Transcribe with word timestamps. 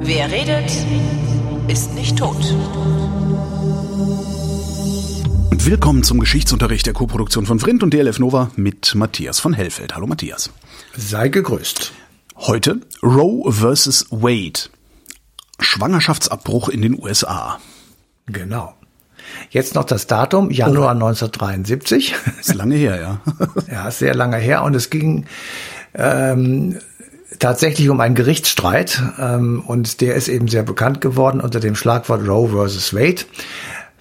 Wer 0.00 0.30
redet, 0.30 0.70
ist 1.68 1.94
nicht 1.94 2.18
tot. 2.18 2.36
Und 5.50 5.66
willkommen 5.66 6.02
zum 6.02 6.18
Geschichtsunterricht 6.18 6.86
der 6.86 6.94
Koproduktion 6.94 7.46
von 7.46 7.60
Vrindt 7.60 7.82
und 7.82 7.94
DLF 7.94 8.18
Nova 8.18 8.50
mit 8.56 8.94
Matthias 8.94 9.38
von 9.38 9.52
Hellfeld. 9.52 9.94
Hallo 9.94 10.06
Matthias. 10.06 10.50
Sei 10.96 11.28
gegrüßt. 11.28 11.92
Heute 12.36 12.80
Roe 13.02 13.52
vs. 13.52 14.06
Wade. 14.10 14.70
Schwangerschaftsabbruch 15.60 16.68
in 16.68 16.82
den 16.82 16.98
USA. 17.00 17.60
Genau. 18.26 18.74
Jetzt 19.50 19.74
noch 19.74 19.84
das 19.84 20.06
Datum, 20.06 20.50
Januar 20.50 20.92
1973. 20.92 22.14
Ist 22.40 22.54
lange 22.54 22.76
her, 22.76 23.00
ja. 23.00 23.20
ja, 23.70 23.88
ist 23.88 23.98
sehr 23.98 24.14
lange 24.14 24.36
her. 24.36 24.62
Und 24.62 24.74
es 24.74 24.90
ging 24.90 25.26
ähm, 25.94 26.78
tatsächlich 27.38 27.88
um 27.88 28.00
einen 28.00 28.14
Gerichtsstreit. 28.14 29.02
Ähm, 29.18 29.62
und 29.66 30.00
der 30.00 30.14
ist 30.14 30.28
eben 30.28 30.48
sehr 30.48 30.62
bekannt 30.62 31.00
geworden 31.00 31.40
unter 31.40 31.60
dem 31.60 31.74
Schlagwort 31.74 32.26
Roe 32.26 32.48
versus 32.48 32.94
Wade. 32.94 33.22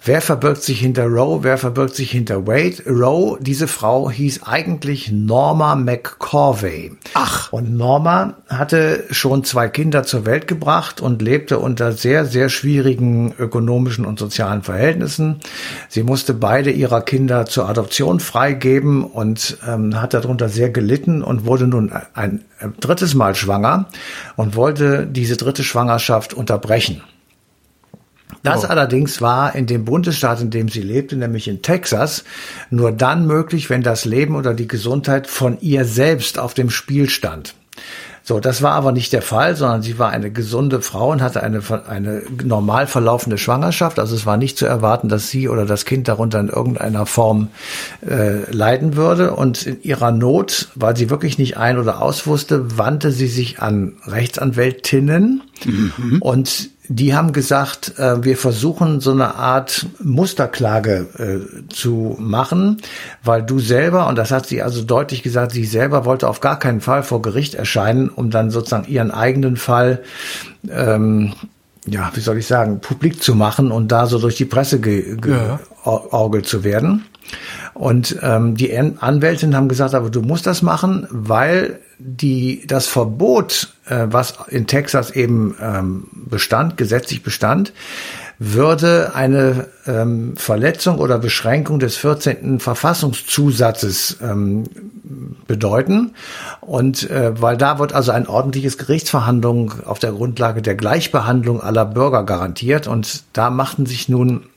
Wer 0.06 0.22
verbirgt 0.22 0.64
sich 0.64 0.80
hinter 0.80 1.06
Roe? 1.08 1.44
Wer 1.44 1.58
verbirgt 1.58 1.94
sich 1.94 2.12
hinter 2.12 2.48
Wade? 2.48 2.84
Roe, 2.88 3.38
diese 3.42 3.68
Frau 3.68 4.10
hieß 4.10 4.44
eigentlich 4.44 5.12
Norma 5.12 5.76
McCorvey. 5.76 6.94
Ach. 7.16 7.52
Und 7.52 7.76
Norma 7.76 8.36
hatte 8.48 9.04
schon 9.12 9.44
zwei 9.44 9.68
Kinder 9.68 10.04
zur 10.04 10.26
Welt 10.26 10.48
gebracht 10.48 11.02
und 11.02 11.22
lebte 11.22 11.60
unter 11.60 11.92
sehr, 11.92 12.26
sehr 12.26 12.48
schwierigen 12.48 13.34
ökonomischen 13.38 14.06
und 14.06 14.20
sozialen 14.20 14.62
Verhältnissen. 14.62 15.42
Sie 15.90 16.04
musste 16.04 16.34
beide 16.34 16.72
ihrer 16.72 17.02
Kinder 17.02 17.46
zur 17.46 17.68
Adoption 17.68 18.22
freigeben 18.22 19.04
und 19.04 19.58
ähm, 19.68 20.02
hat 20.02 20.14
darunter 20.14 20.48
sehr 20.48 20.70
gelitten 20.70 21.22
und 21.22 21.46
wurde 21.46 21.68
nun 21.68 21.92
ein, 22.14 22.46
ein 22.58 22.74
drittes 22.80 23.16
Mal 23.16 23.36
schwanger 23.36 23.88
und 24.38 24.56
wollte 24.56 25.06
diese 25.06 25.36
dritte 25.36 25.64
Schwangerschaft 25.64 26.34
unterbrechen. 26.34 27.02
Das 28.44 28.64
oh. 28.64 28.68
allerdings 28.68 29.22
war 29.22 29.56
in 29.56 29.66
dem 29.66 29.86
Bundesstaat, 29.86 30.42
in 30.42 30.50
dem 30.50 30.70
sie 30.70 30.82
lebte, 30.82 31.16
nämlich 31.16 31.48
in 31.48 31.62
Texas, 31.62 32.24
nur 32.70 32.92
dann 32.92 33.28
möglich, 33.28 33.70
wenn 33.70 33.84
das 33.84 34.06
Leben 34.06 34.36
oder 34.36 34.54
die 34.54 34.68
Gesundheit 34.68 35.28
von 35.28 35.60
ihr 35.62 35.86
selbst 35.86 36.40
auf 36.40 36.54
dem 36.54 36.70
Spiel 36.70 37.10
stand. 37.10 37.54
So, 38.30 38.40
das 38.40 38.62
war 38.62 38.74
aber 38.74 38.92
nicht 38.92 39.12
der 39.12 39.24
Fall, 39.24 39.56
sondern 39.56 39.82
sie 39.82 39.98
war 39.98 40.12
eine 40.12 40.30
gesunde 40.30 40.82
Frau 40.82 41.12
und 41.12 41.20
hatte 41.20 41.42
eine, 41.42 41.64
eine 41.88 42.22
normal 42.44 42.86
verlaufende 42.86 43.40
Schwangerschaft. 43.40 43.98
Also 43.98 44.16
es 44.16 44.28
war 44.28 44.38
nicht 44.38 44.56
zu 44.56 44.68
erwarten, 44.68 45.10
dass 45.10 45.30
sie 45.30 45.50
oder 45.50 45.66
das 45.66 45.84
Kind 45.84 46.08
darunter 46.08 46.40
in 46.40 46.50
irgendeiner 46.50 47.08
Form 47.08 47.48
äh, 48.08 48.50
leiden 48.52 48.96
würde. 48.96 49.34
Und 49.34 49.66
in 49.66 49.82
ihrer 49.82 50.12
Not, 50.12 50.70
weil 50.76 50.96
sie 50.96 51.10
wirklich 51.10 51.40
nicht 51.40 51.58
ein- 51.58 51.80
oder 51.80 52.04
aus 52.04 52.28
wusste, 52.28 52.78
wandte 52.78 53.12
sie 53.12 53.28
sich 53.28 53.64
an 53.64 53.94
Rechtsanwältinnen 54.06 55.42
mhm. 55.66 56.18
und 56.20 56.70
die 56.92 57.16
haben 57.16 57.34
gesagt, 57.34 58.00
äh, 58.00 58.24
wir 58.24 58.36
versuchen 58.36 59.00
so 59.00 59.12
eine 59.12 59.36
Art 59.36 59.86
Musterklage 60.04 61.08
äh, 61.18 61.72
zu 61.72 62.18
machen, 62.20 62.82
weil 63.24 63.44
du 63.44 63.60
selber, 63.60 64.08
und 64.08 64.18
das 64.18 64.32
hat 64.32 64.48
sie 64.48 64.64
also 64.64 64.84
deutlich 64.84 65.22
gesagt, 65.22 65.52
sie 65.52 65.66
selber 65.66 66.06
wollte 66.06 66.28
auf 66.28 66.40
gar 66.40 66.58
keinen 66.58 66.82
Fall 66.82 67.04
vor 67.04 67.22
Gericht 67.22 67.54
erscheinen, 67.54 68.10
um 68.10 68.32
dann 68.32 68.50
sozusagen 68.50 68.88
ihren 68.88 69.12
eigenen 69.12 69.56
Fall, 69.56 70.02
ähm, 70.68 71.34
ja, 71.86 72.12
wie 72.16 72.22
soll 72.22 72.38
ich 72.40 72.48
sagen, 72.48 72.82
publik 72.82 73.22
zu 73.22 73.36
machen 73.36 73.72
und 73.72 73.92
da 73.92 74.08
so 74.08 74.18
durch 74.18 74.36
die 74.36 74.46
Presse 74.46 74.80
georgelt 74.80 76.46
ja. 76.46 76.50
zu 76.50 76.64
werden. 76.64 77.06
Und 77.80 78.18
ähm, 78.22 78.56
die 78.58 78.78
Anwältinnen 78.78 79.56
haben 79.56 79.70
gesagt, 79.70 79.96
aber 79.96 80.10
du 80.10 80.22
musst 80.22 80.46
das 80.46 80.62
machen, 80.62 81.08
weil 81.12 81.80
die 81.98 82.68
das 82.68 82.88
Verbot, 82.88 83.74
äh, 83.88 84.08
was 84.10 84.34
in 84.50 84.68
Texas 84.68 85.12
eben 85.12 85.56
ähm, 85.62 86.04
bestand, 86.12 86.76
gesetzlich 86.76 87.24
bestand, 87.24 87.72
würde 88.38 89.16
eine 89.16 89.68
ähm, 89.88 90.36
Verletzung 90.36 90.98
oder 90.98 91.20
Beschränkung 91.20 91.80
des 91.80 91.96
14. 91.96 92.60
Verfassungszusatzes 92.60 94.18
ähm, 94.22 94.66
bedeuten. 95.48 96.16
Und 96.60 97.10
äh, 97.10 97.42
weil 97.42 97.56
da 97.56 97.80
wird 97.80 97.94
also 97.94 98.12
ein 98.12 98.28
ordentliches 98.28 98.78
Gerichtsverhandlung 98.78 99.86
auf 99.86 100.00
der 100.00 100.12
Grundlage 100.12 100.62
der 100.62 100.76
Gleichbehandlung 100.76 101.62
aller 101.62 101.86
Bürger 101.86 102.26
garantiert. 102.26 102.88
Und 102.88 103.24
da 103.32 103.50
machten 103.50 103.86
sich 103.86 104.10
nun 104.10 104.48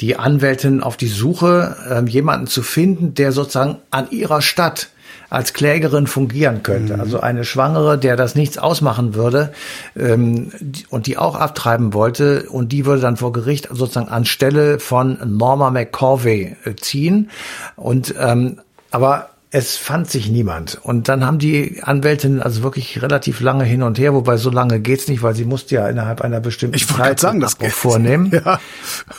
die 0.00 0.16
Anwältin 0.16 0.82
auf 0.82 0.96
die 0.96 1.06
Suche, 1.06 1.76
ähm, 1.88 2.08
jemanden 2.08 2.48
zu 2.48 2.62
finden, 2.62 3.14
der 3.14 3.30
sozusagen 3.30 3.76
an 3.90 4.10
ihrer 4.10 4.42
Stadt 4.42 4.88
als 5.30 5.52
Klägerin 5.52 6.06
fungieren 6.06 6.62
könnte. 6.62 6.94
Mhm. 6.94 7.00
Also 7.00 7.20
eine 7.20 7.44
Schwangere, 7.44 7.98
der 7.98 8.16
das 8.16 8.34
nichts 8.34 8.58
ausmachen 8.58 9.14
würde 9.14 9.52
ähm, 9.96 10.52
und 10.88 11.06
die 11.06 11.18
auch 11.18 11.36
abtreiben 11.36 11.92
wollte 11.92 12.48
und 12.48 12.72
die 12.72 12.86
würde 12.86 13.02
dann 13.02 13.16
vor 13.16 13.32
Gericht 13.32 13.68
sozusagen 13.70 14.08
anstelle 14.08 14.78
von 14.78 15.18
Norma 15.24 15.70
McCorvey 15.70 16.56
äh, 16.64 16.74
ziehen. 16.76 17.30
Und 17.76 18.14
ähm, 18.18 18.60
aber 18.90 19.30
es 19.50 19.78
fand 19.78 20.10
sich 20.10 20.30
niemand. 20.30 20.78
Und 20.82 21.08
dann 21.08 21.24
haben 21.24 21.38
die 21.38 21.80
Anwältinnen 21.82 22.42
also 22.42 22.62
wirklich 22.62 23.00
relativ 23.00 23.40
lange 23.40 23.64
hin 23.64 23.82
und 23.82 23.98
her, 23.98 24.12
wobei 24.12 24.36
so 24.36 24.50
lange 24.50 24.78
geht's 24.78 25.08
nicht, 25.08 25.22
weil 25.22 25.34
sie 25.34 25.46
musste 25.46 25.76
ja 25.76 25.88
innerhalb 25.88 26.20
einer 26.20 26.40
bestimmten 26.40 26.76
ich 26.76 26.86
Zeit 26.86 27.18
sagen, 27.18 27.40
das 27.40 27.56
vornehmen. 27.70 28.30
Ja. 28.38 28.60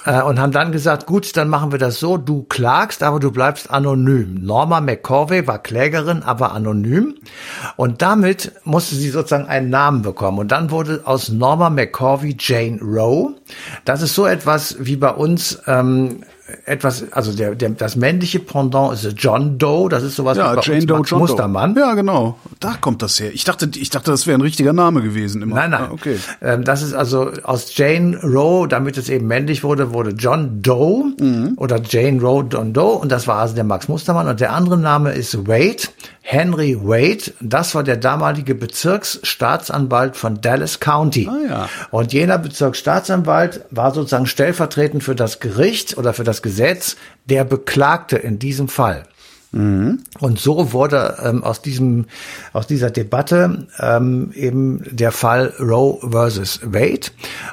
Äh, 0.06 0.22
und 0.24 0.40
haben 0.40 0.52
dann 0.52 0.72
gesagt, 0.72 1.06
gut, 1.06 1.36
dann 1.36 1.50
machen 1.50 1.72
wir 1.72 1.80
das 1.80 2.00
so, 2.00 2.18
du 2.18 2.44
klagst, 2.44 3.04
aber 3.04 3.20
du 3.20 3.32
bleibst 3.32 3.70
anonym. 3.70 4.40
Norma 4.42 4.82
McCorvey 4.82 5.46
war 5.48 5.62
Klägerin, 5.62 6.24
aber 6.24 6.54
anonym. 6.54 7.16
Und 7.76 8.02
damit 8.02 8.54
musste 8.64 8.96
sie 8.96 9.10
sozusagen 9.10 9.48
einen 9.48 9.70
Namen 9.70 10.04
bekommen. 10.04 10.40
Und 10.40 10.52
dann 10.52 10.72
wurde 10.72 11.02
aus 11.06 11.30
Norma 11.30 11.70
McCorvey 11.70 12.36
Jane 12.40 12.80
Roe. 12.82 13.34
Das 13.84 14.02
ist 14.02 14.16
so 14.16 14.26
etwas 14.26 14.78
wie 14.80 14.96
bei 14.96 15.12
uns 15.12 15.60
ähm, 15.68 16.24
etwas, 16.66 17.12
also 17.12 17.34
der, 17.34 17.56
der, 17.56 17.70
das 17.72 17.96
männliche 17.96 18.40
Pendant 18.40 18.94
ist 18.94 19.14
John 19.18 19.58
Doe, 19.58 19.90
das 19.90 20.04
ist 20.04 20.16
sowas 20.16 20.38
ja, 20.38 20.56
wie 20.56 20.72
Jane 20.72 20.86
Doe, 20.86 20.98
Max 20.98 21.10
John 21.10 21.20
Mustermann. 21.20 21.76
Doe. 21.76 21.82
Ja, 21.82 21.94
genau. 21.94 22.38
Da 22.60 22.76
kommt 22.80 23.02
das 23.02 23.20
her. 23.20 23.32
Ich 23.34 23.44
dachte, 23.44 23.70
ich 23.76 23.90
dachte, 23.90 24.12
das 24.12 24.28
wäre 24.28 24.38
ein 24.38 24.42
richtiger 24.42 24.74
Name 24.74 25.02
gewesen. 25.02 25.42
Immer. 25.42 25.56
Nein, 25.56 25.72
nein. 25.72 25.88
Ah, 25.90 25.92
okay. 25.92 26.18
Ähm, 26.42 26.64
das 26.64 26.82
ist 26.82 26.94
also 26.94 27.32
aus 27.44 27.76
Jane 27.76 28.20
Roe, 28.24 28.68
damit 28.68 28.98
es 28.98 29.10
eben 29.10 29.28
männlich 29.28 29.64
wurde, 29.64 29.94
wurde 29.94 30.12
John 30.12 30.62
Doe 30.62 31.14
mhm. 31.20 31.54
oder 31.58 31.82
Jane 31.82 32.22
Roe 32.22 32.46
John 32.50 32.74
Doe 32.74 32.98
und 32.98 33.12
das 33.12 33.28
war 33.28 33.40
also 33.40 33.56
der 33.56 33.64
Max 33.64 33.88
Mustermann 33.88 34.28
und 34.28 34.40
der 34.40 34.54
andere 34.54 34.78
Name 34.78 35.12
ist 35.14 35.48
Wade. 35.48 35.84
Henry 36.32 36.78
Wade, 36.80 37.34
das 37.42 37.74
war 37.74 37.82
der 37.82 37.98
damalige 37.98 38.54
Bezirksstaatsanwalt 38.54 40.16
von 40.16 40.42
Dallas 40.42 40.80
County. 40.80 41.28
Ah, 41.28 41.50
ja. 41.50 41.70
Und 41.90 42.14
jener 42.14 42.38
Bezirksstaatsanwalt 42.38 43.62
war 43.72 43.92
sozusagen 43.96 44.28
stellvertretend 44.28 45.04
für 45.04 45.16
das 45.16 45.40
Gericht 45.40 45.98
oder 45.98 46.14
für 46.14 46.24
das 46.24 46.39
Gesetz 46.42 46.96
der 47.26 47.44
Beklagte 47.44 48.18
in 48.18 48.40
diesem 48.40 48.68
Fall. 48.68 49.06
Mhm. 49.52 50.04
Und 50.20 50.40
so 50.40 50.74
wurde 50.74 51.18
ähm, 51.24 51.44
aus 51.44 51.62
diesem 51.62 52.06
aus 52.54 52.68
dieser 52.68 52.92
Debatte 52.92 53.68
ähm, 53.80 54.32
eben 54.36 54.84
der 54.92 55.12
Fall 55.12 55.54
Roe 55.60 56.00
versus 56.12 56.60
Wade 56.64 57.08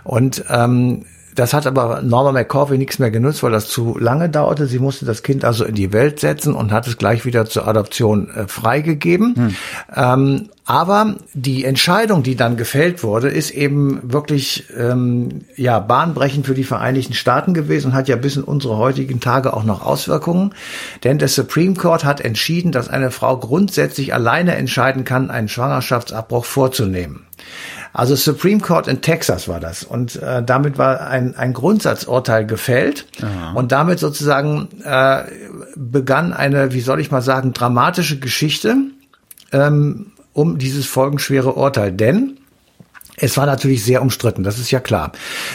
und 0.05 0.45
ähm, 0.51 1.07
das 1.37 1.53
hat 1.53 1.67
aber 1.67 2.03
Norma 2.03 2.33
McCorvey 2.33 2.79
nichts 2.79 2.99
mehr 2.99 3.11
genutzt, 3.11 3.43
weil 3.43 3.53
das 3.53 3.69
zu 3.69 3.97
lange 3.99 4.29
dauerte. 4.29 4.67
Sie 4.67 4.79
musste 4.79 5.05
das 5.05 5.23
Kind 5.23 5.45
also 5.45 5.65
in 5.65 5.75
die 5.75 5.93
Welt 5.93 6.19
setzen 6.19 6.55
und 6.55 6.73
hat 6.73 6.87
es 6.87 6.97
gleich 6.97 7.25
wieder 7.25 7.47
zur 7.47 7.69
Adoption 7.69 8.31
äh, 8.31 8.49
freigegeben. 8.49 9.35
Hm. 9.37 9.57
Ähm, 9.95 10.49
aber 10.65 11.15
die 11.33 11.65
Entscheidung, 11.65 12.25
die 12.25 12.35
dann 12.35 12.57
gefällt 12.57 13.05
wurde, 13.05 13.29
ist 13.29 13.53
eben 13.53 14.01
wirklich 14.03 14.65
ähm, 14.77 15.45
ja 15.55 15.79
bahnbrechend 15.79 16.45
für 16.45 16.55
die 16.55 16.65
Vereinigten 16.65 17.15
Staaten 17.15 17.55
gewesen 17.55 17.89
und 17.89 17.95
hat 17.95 18.09
ja 18.09 18.17
bis 18.17 18.37
in 18.37 18.43
unsere 18.43 18.77
heutigen 18.77 19.21
Tage 19.21 19.55
auch 19.55 19.63
noch 19.63 19.87
Auswirkungen. 19.87 20.55
Denn 21.05 21.19
der 21.19 21.29
Supreme 21.29 21.75
Court 21.75 22.05
hat 22.05 22.21
entschieden, 22.21 22.73
dass 22.73 22.89
eine 22.89 23.13
Frau 23.13 23.37
grundsätzlich 23.37 24.13
alleine 24.13 24.57
entscheiden 24.57 25.05
kann, 25.05 25.31
einen 25.31 25.49
Schwangerschaftsabbruch 25.49 26.45
vorzunehmen. 26.45 27.27
Also 27.97 28.15
Supreme 28.15 28.61
Court 28.61 28.89
in 28.89 29.01
Texas 29.01 29.49
war 29.49 29.59
das. 29.59 29.83
Und 29.83 30.17
äh, 30.17 30.43
damit 30.43 30.77
war 30.77 31.09
ein, 31.09 31.35
ein 31.35 31.55
Grundsatzurteil 31.55 32.45
gefällt. 32.45 33.07
Aha. 33.23 33.53
Und 33.55 33.73
damit 33.73 34.01
sozusagen 34.01 34.69
äh, 34.85 35.23
begann 35.77 36.35
eine, 36.35 36.75
wie 36.75 36.83
soll 36.83 37.01
ich 37.01 37.11
mal 37.11 37.23
sagen, 37.23 37.55
dramatische 37.55 38.19
Geschichte 38.19 38.77
ähm, 39.51 40.13
um 40.35 40.59
dieses 40.59 40.85
folgenschwere 40.85 41.55
Urteil. 41.55 41.91
Denn 41.91 42.37
Es 43.19 43.37
war 43.39 43.47
natürlich 43.47 43.83
sehr 43.83 44.03
umstritten, 44.03 44.43
das 44.43 44.59
ist 44.59 44.71
ja 44.71 44.81
klar. 44.81 45.13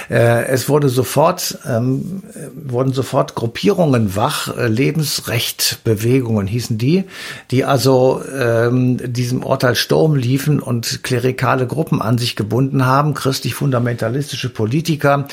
Äh, 0.10 0.46
es 0.46 0.68
wurde 0.68 0.90
sofort, 0.90 1.60
ähm, 1.68 2.24
wurden 2.56 2.92
sofort 2.92 3.36
Gruppierungen 3.36 4.16
wach, 4.16 4.56
äh, 4.58 4.68
Lebensrechtbewegungen 4.68 6.48
hießen 6.48 6.80
die, 6.80 7.04
die 7.52 7.64
also 7.64 8.22
ähm, 8.36 9.00
diesem 9.14 9.44
Urteil 9.44 9.76
Sturm 9.76 10.16
liefen 10.16 10.60
und 10.60 11.04
klerikale 11.04 11.68
Gruppen 11.68 12.02
an 12.02 12.18
sich 12.18 12.36
gebunden 12.36 12.86
haben. 12.88 13.14
Christlich-fundamentalistische 13.14 14.50
Politiker 14.50 15.28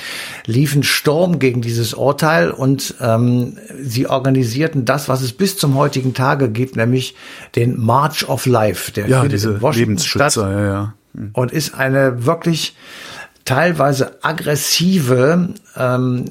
liefen 0.45 0.83
Sturm 0.83 1.39
gegen 1.39 1.63
dieses 1.63 1.95
Urteil 1.95 2.51
und 2.51 2.95
ähm, 3.01 3.57
sie 3.83 4.07
organisierten 4.07 4.85
das, 4.85 5.09
was 5.09 5.23
es 5.23 5.33
bis 5.33 5.57
zum 5.57 5.77
heutigen 5.77 6.13
Tage 6.13 6.51
gibt, 6.51 6.77
nämlich 6.77 7.15
den 7.57 7.81
March 7.81 8.29
of 8.29 8.45
Life. 8.45 8.93
Der 8.93 9.09
ja, 9.09 9.27
diese 9.27 9.59
Lebensschützer, 9.59 10.53
ja, 10.53 10.67
ja 10.67 10.95
und 11.33 11.53
ist 11.53 11.75
eine 11.75 12.27
wirklich 12.27 12.77
teilweise 13.45 14.23
aggressive, 14.23 15.55
ähm, 15.77 16.25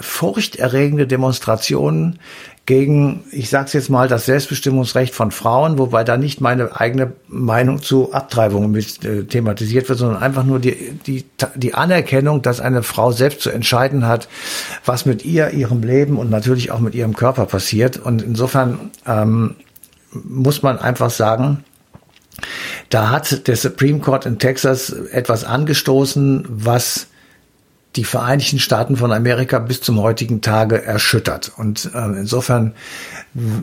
furchterregende 0.00 1.06
Demonstration 1.06 2.18
gegen, 2.66 3.24
ich 3.30 3.48
sag's 3.48 3.72
jetzt 3.74 3.90
mal, 3.90 4.08
das 4.08 4.26
Selbstbestimmungsrecht 4.26 5.14
von 5.14 5.30
Frauen, 5.30 5.78
wobei 5.78 6.02
da 6.02 6.16
nicht 6.16 6.40
meine 6.40 6.78
eigene 6.78 7.12
Meinung 7.28 7.80
zu 7.80 8.12
Abtreibungen 8.12 8.72
mit 8.72 9.04
äh, 9.04 9.24
thematisiert 9.24 9.88
wird, 9.88 10.00
sondern 10.00 10.20
einfach 10.20 10.44
nur 10.44 10.58
die, 10.58 10.98
die, 11.06 11.24
die 11.54 11.74
Anerkennung, 11.74 12.42
dass 12.42 12.60
eine 12.60 12.82
Frau 12.82 13.12
selbst 13.12 13.42
zu 13.42 13.50
entscheiden 13.50 14.06
hat, 14.06 14.28
was 14.84 15.06
mit 15.06 15.24
ihr, 15.24 15.50
ihrem 15.52 15.82
Leben 15.82 16.18
und 16.18 16.28
natürlich 16.28 16.72
auch 16.72 16.80
mit 16.80 16.96
ihrem 16.96 17.14
Körper 17.14 17.46
passiert. 17.46 17.98
Und 17.98 18.20
insofern 18.20 18.90
ähm, 19.06 19.54
muss 20.12 20.62
man 20.62 20.78
einfach 20.78 21.10
sagen, 21.10 21.64
da 22.90 23.10
hat 23.10 23.46
der 23.48 23.56
Supreme 23.56 24.00
Court 24.00 24.26
in 24.26 24.38
Texas 24.38 24.90
etwas 24.90 25.44
angestoßen, 25.44 26.44
was 26.48 27.08
die 27.96 28.04
Vereinigten 28.04 28.58
Staaten 28.58 28.96
von 28.96 29.10
Amerika 29.10 29.58
bis 29.58 29.80
zum 29.80 30.00
heutigen 30.00 30.42
Tage 30.42 30.82
erschüttert. 30.82 31.52
Und 31.56 31.90
äh, 31.94 31.98
insofern 32.18 32.74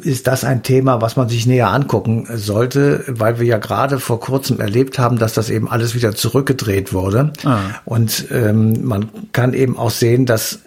ist 0.02 0.28
das 0.28 0.44
ein 0.44 0.64
Thema, 0.64 1.02
was 1.02 1.16
man 1.16 1.30
sich 1.30 1.46
näher 1.46 1.70
angucken 1.70 2.28
sollte, 2.34 3.04
weil 3.08 3.40
wir 3.40 3.46
ja 3.46 3.58
gerade 3.58 4.00
vor 4.00 4.20
kurzem 4.20 4.60
erlebt 4.60 4.98
haben, 4.98 5.20
dass 5.20 5.34
das 5.34 5.50
eben 5.50 5.70
alles 5.70 5.94
wieder 5.94 6.16
zurückgedreht 6.16 6.94
wurde. 6.94 7.32
Ah. 7.44 7.60
Und 7.86 8.26
ähm, 8.32 8.84
man 8.84 9.10
kann 9.34 9.54
eben 9.54 9.78
auch 9.78 9.92
sehen, 9.92 10.26
dass 10.26 10.60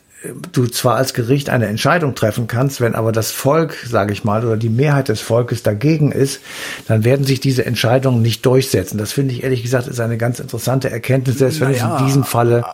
du 0.53 0.67
zwar 0.67 0.97
als 0.97 1.15
Gericht 1.15 1.51
eine 1.51 1.67
Entscheidung 1.67 2.15
treffen 2.15 2.47
kannst, 2.47 2.81
wenn 2.81 2.95
aber 2.95 3.13
das 3.13 3.31
Volk, 3.31 3.77
sage 3.87 4.13
ich 4.13 4.25
mal, 4.25 4.45
oder 4.45 4.57
die 4.57 4.69
Mehrheit 4.69 5.09
des 5.09 5.21
Volkes 5.21 5.63
dagegen 5.63 6.13
ist, 6.13 6.41
dann 6.89 7.05
werden 7.05 7.25
sich 7.25 7.41
diese 7.41 7.65
Entscheidungen 7.67 8.23
nicht 8.23 8.45
durchsetzen. 8.47 8.99
Das 8.99 9.13
finde 9.13 9.35
ich 9.35 9.43
ehrlich 9.43 9.63
gesagt 9.63 9.87
ist 9.87 10.01
eine 10.01 10.19
ganz 10.19 10.41
interessante 10.41 10.91
Erkenntnis, 10.91 11.39
selbst 11.39 11.61
wenn 11.61 11.71
naja, 11.71 11.95
es 11.95 12.01
in 12.01 12.07
diesem 12.07 12.25
Falle 12.25 12.65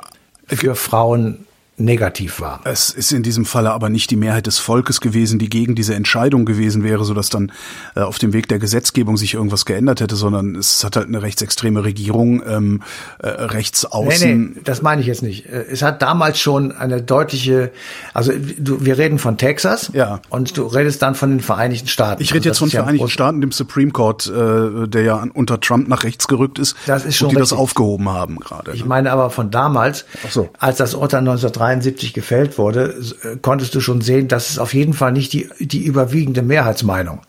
für 0.46 0.74
Frauen 0.74 1.46
negativ 1.78 2.40
war. 2.40 2.60
Es 2.64 2.90
ist 2.90 3.12
in 3.12 3.22
diesem 3.22 3.44
Falle 3.44 3.72
aber 3.72 3.88
nicht 3.88 4.10
die 4.10 4.16
Mehrheit 4.16 4.46
des 4.46 4.58
Volkes 4.58 5.00
gewesen, 5.00 5.38
die 5.38 5.48
gegen 5.48 5.74
diese 5.74 5.94
Entscheidung 5.94 6.44
gewesen 6.44 6.84
wäre, 6.84 7.04
sodass 7.04 7.30
dann 7.30 7.50
äh, 7.96 8.00
auf 8.00 8.18
dem 8.18 8.32
Weg 8.32 8.48
der 8.48 8.58
Gesetzgebung 8.58 9.16
sich 9.16 9.34
irgendwas 9.34 9.64
geändert 9.64 10.00
hätte, 10.00 10.14
sondern 10.14 10.54
es 10.54 10.84
hat 10.84 10.96
halt 10.96 11.08
eine 11.08 11.22
rechtsextreme 11.22 11.82
Regierung 11.82 12.42
ähm, 12.46 12.82
äh, 13.18 13.28
rechts 13.28 13.86
außen. 13.86 14.28
Nee, 14.28 14.52
nee, 14.54 14.60
das 14.64 14.82
meine 14.82 15.00
ich 15.00 15.06
jetzt 15.06 15.22
nicht. 15.22 15.46
Äh, 15.46 15.64
es 15.70 15.82
hat 15.82 16.02
damals 16.02 16.38
schon 16.38 16.72
eine 16.72 17.00
deutliche, 17.00 17.72
also 18.12 18.32
du, 18.58 18.84
wir 18.84 18.98
reden 18.98 19.18
von 19.18 19.38
Texas 19.38 19.90
ja. 19.94 20.20
und 20.28 20.56
du 20.56 20.66
redest 20.66 21.00
dann 21.00 21.14
von 21.14 21.30
den 21.30 21.40
Vereinigten 21.40 21.88
Staaten. 21.88 22.22
Ich 22.22 22.34
rede 22.34 22.48
jetzt 22.48 22.58
von 22.58 22.68
den 22.68 22.76
Vereinigten 22.76 23.06
ja 23.06 23.12
Staaten, 23.12 23.40
dem 23.40 23.52
Supreme 23.52 23.92
Court, 23.92 24.26
äh, 24.26 24.88
der 24.88 25.02
ja 25.02 25.26
unter 25.32 25.58
Trump 25.60 25.88
nach 25.88 26.04
rechts 26.04 26.28
gerückt 26.28 26.58
ist 26.58 26.76
das 26.86 27.04
ist 27.04 27.16
schon 27.16 27.28
und 27.28 27.32
die 27.32 27.40
richtig. 27.40 27.50
das 27.50 27.58
aufgehoben 27.58 28.08
haben 28.10 28.38
gerade. 28.38 28.72
Ich 28.72 28.84
meine 28.84 29.10
aber 29.10 29.30
von 29.30 29.50
damals, 29.50 30.04
so. 30.28 30.50
als 30.58 30.76
das 30.76 30.94
Urteil 30.94 31.20
1973 31.20 31.61
1973 31.62 32.12
gefällt 32.12 32.58
wurde, 32.58 32.94
äh, 33.22 33.36
konntest 33.40 33.74
du 33.74 33.80
schon 33.80 34.00
sehen, 34.00 34.28
dass 34.28 34.50
es 34.50 34.58
auf 34.58 34.74
jeden 34.74 34.92
Fall 34.92 35.12
nicht 35.12 35.32
die, 35.32 35.48
die 35.60 35.84
überwiegende 35.84 36.42
Mehrheitsmeinung, 36.42 37.20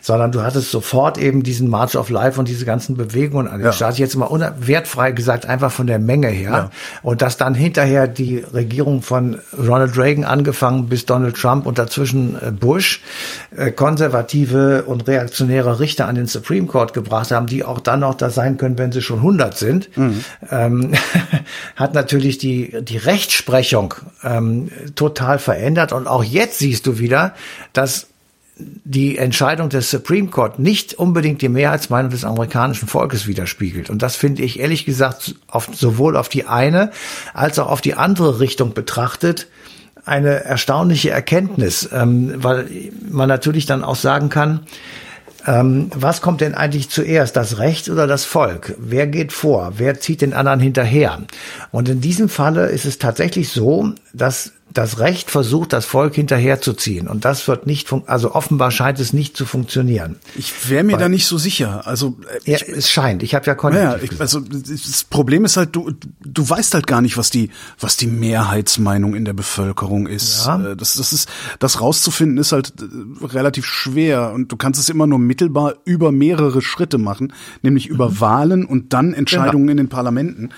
sondern 0.00 0.32
du 0.32 0.42
hattest 0.42 0.70
sofort 0.70 1.18
eben 1.18 1.42
diesen 1.42 1.68
March 1.68 1.96
of 1.96 2.10
Life 2.10 2.38
und 2.38 2.48
diese 2.48 2.64
ganzen 2.64 2.96
Bewegungen 2.96 3.48
an 3.48 3.58
den 3.58 3.66
ja. 3.66 3.72
Start. 3.72 3.98
Jetzt 3.98 4.16
mal 4.16 4.54
wertfrei 4.58 5.12
gesagt, 5.12 5.46
einfach 5.46 5.70
von 5.70 5.86
der 5.86 5.98
Menge 5.98 6.28
her. 6.28 6.50
Ja. 6.50 6.70
Und 7.02 7.22
dass 7.22 7.36
dann 7.36 7.54
hinterher 7.54 8.08
die 8.08 8.38
Regierung 8.38 9.02
von 9.02 9.38
Ronald 9.56 9.96
Reagan 9.96 10.24
angefangen 10.24 10.88
bis 10.88 11.06
Donald 11.06 11.36
Trump 11.36 11.66
und 11.66 11.78
dazwischen 11.78 12.36
äh, 12.40 12.50
Bush 12.50 13.02
äh, 13.56 13.70
konservative 13.70 14.84
und 14.84 15.06
reaktionäre 15.06 15.80
Richter 15.80 16.08
an 16.08 16.14
den 16.14 16.26
Supreme 16.26 16.66
Court 16.66 16.94
gebracht 16.94 17.30
haben, 17.30 17.46
die 17.46 17.64
auch 17.64 17.80
dann 17.80 18.00
noch 18.00 18.14
da 18.14 18.30
sein 18.30 18.56
können, 18.56 18.78
wenn 18.78 18.92
sie 18.92 19.02
schon 19.02 19.18
100 19.18 19.56
sind, 19.56 19.96
mhm. 19.96 20.24
ähm, 20.50 20.92
hat 21.76 21.94
natürlich 21.94 22.38
die, 22.38 22.82
die 22.82 22.96
Rechtsprechung 22.96 23.73
Rechtsprechung 23.74 23.94
ähm, 24.22 24.70
total 24.94 25.38
verändert. 25.38 25.92
Und 25.92 26.06
auch 26.06 26.24
jetzt 26.24 26.58
siehst 26.58 26.86
du 26.86 26.98
wieder, 26.98 27.34
dass 27.72 28.08
die 28.56 29.18
Entscheidung 29.18 29.68
des 29.68 29.90
Supreme 29.90 30.28
Court 30.28 30.60
nicht 30.60 30.94
unbedingt 30.94 31.42
die 31.42 31.48
Mehrheitsmeinung 31.48 32.10
des 32.10 32.24
amerikanischen 32.24 32.86
Volkes 32.86 33.26
widerspiegelt. 33.26 33.90
Und 33.90 34.00
das 34.00 34.14
finde 34.14 34.42
ich 34.42 34.60
ehrlich 34.60 34.84
gesagt 34.84 35.34
auf, 35.48 35.68
sowohl 35.72 36.16
auf 36.16 36.28
die 36.28 36.46
eine 36.46 36.92
als 37.32 37.58
auch 37.58 37.68
auf 37.68 37.80
die 37.80 37.94
andere 37.94 38.38
Richtung 38.38 38.72
betrachtet 38.72 39.48
eine 40.04 40.44
erstaunliche 40.44 41.10
Erkenntnis, 41.10 41.88
ähm, 41.92 42.34
weil 42.36 42.68
man 43.10 43.28
natürlich 43.28 43.66
dann 43.66 43.82
auch 43.82 43.96
sagen 43.96 44.28
kann, 44.28 44.60
ähm, 45.46 45.90
was 45.94 46.20
kommt 46.20 46.40
denn 46.40 46.54
eigentlich 46.54 46.88
zuerst, 46.90 47.36
das 47.36 47.58
Recht 47.58 47.88
oder 47.88 48.06
das 48.06 48.24
Volk? 48.24 48.74
Wer 48.78 49.06
geht 49.06 49.32
vor? 49.32 49.74
Wer 49.76 50.00
zieht 50.00 50.20
den 50.20 50.32
anderen 50.32 50.60
hinterher? 50.60 51.22
Und 51.70 51.88
in 51.88 52.00
diesem 52.00 52.28
Falle 52.28 52.66
ist 52.66 52.84
es 52.84 52.98
tatsächlich 52.98 53.50
so, 53.50 53.92
dass 54.12 54.52
das 54.74 54.98
Recht 54.98 55.30
versucht, 55.30 55.72
das 55.72 55.86
Volk 55.86 56.16
hinterherzuziehen. 56.16 57.06
Und 57.06 57.24
das 57.24 57.46
wird 57.46 57.64
nicht, 57.64 57.88
also 58.06 58.34
offenbar 58.34 58.72
scheint 58.72 58.98
es 58.98 59.12
nicht 59.12 59.36
zu 59.36 59.46
funktionieren. 59.46 60.16
Ich 60.36 60.68
wäre 60.68 60.82
mir 60.82 60.94
Weil, 60.94 60.98
da 60.98 61.08
nicht 61.08 61.26
so 61.26 61.38
sicher. 61.38 61.86
Also 61.86 62.18
äh, 62.44 62.50
ja, 62.50 62.58
es 62.58 62.90
scheint. 62.90 63.22
Ich 63.22 63.36
habe 63.36 63.46
ja 63.46 63.54
konjunktiv 63.54 64.10
ja, 64.10 64.14
ich, 64.14 64.20
Also 64.20 64.40
das 64.40 65.04
Problem 65.04 65.44
ist 65.44 65.56
halt, 65.56 65.76
du 65.76 65.92
du 66.20 66.48
weißt 66.48 66.74
halt 66.74 66.88
gar 66.88 67.00
nicht, 67.02 67.16
was 67.16 67.30
die 67.30 67.50
was 67.78 67.96
die 67.96 68.08
Mehrheitsmeinung 68.08 69.14
in 69.14 69.24
der 69.24 69.32
Bevölkerung 69.32 70.08
ist. 70.08 70.44
Ja. 70.44 70.72
Äh, 70.72 70.76
das 70.76 70.94
das 70.94 71.12
ist 71.12 71.28
das 71.60 71.80
rauszufinden 71.80 72.38
ist 72.38 72.50
halt 72.50 72.72
äh, 72.80 73.24
relativ 73.26 73.66
schwer 73.66 74.32
und 74.32 74.50
du 74.50 74.56
kannst 74.56 74.80
es 74.80 74.88
immer 74.88 75.06
nur 75.06 75.20
mittelbar 75.20 75.74
über 75.84 76.10
mehrere 76.10 76.62
Schritte 76.62 76.98
machen, 76.98 77.32
nämlich 77.62 77.86
über 77.86 78.10
mhm. 78.10 78.20
Wahlen 78.20 78.64
und 78.64 78.92
dann 78.92 79.14
Entscheidungen 79.14 79.68
genau. 79.68 79.70
in 79.70 79.76
den 79.76 79.88
Parlamenten 79.88 80.50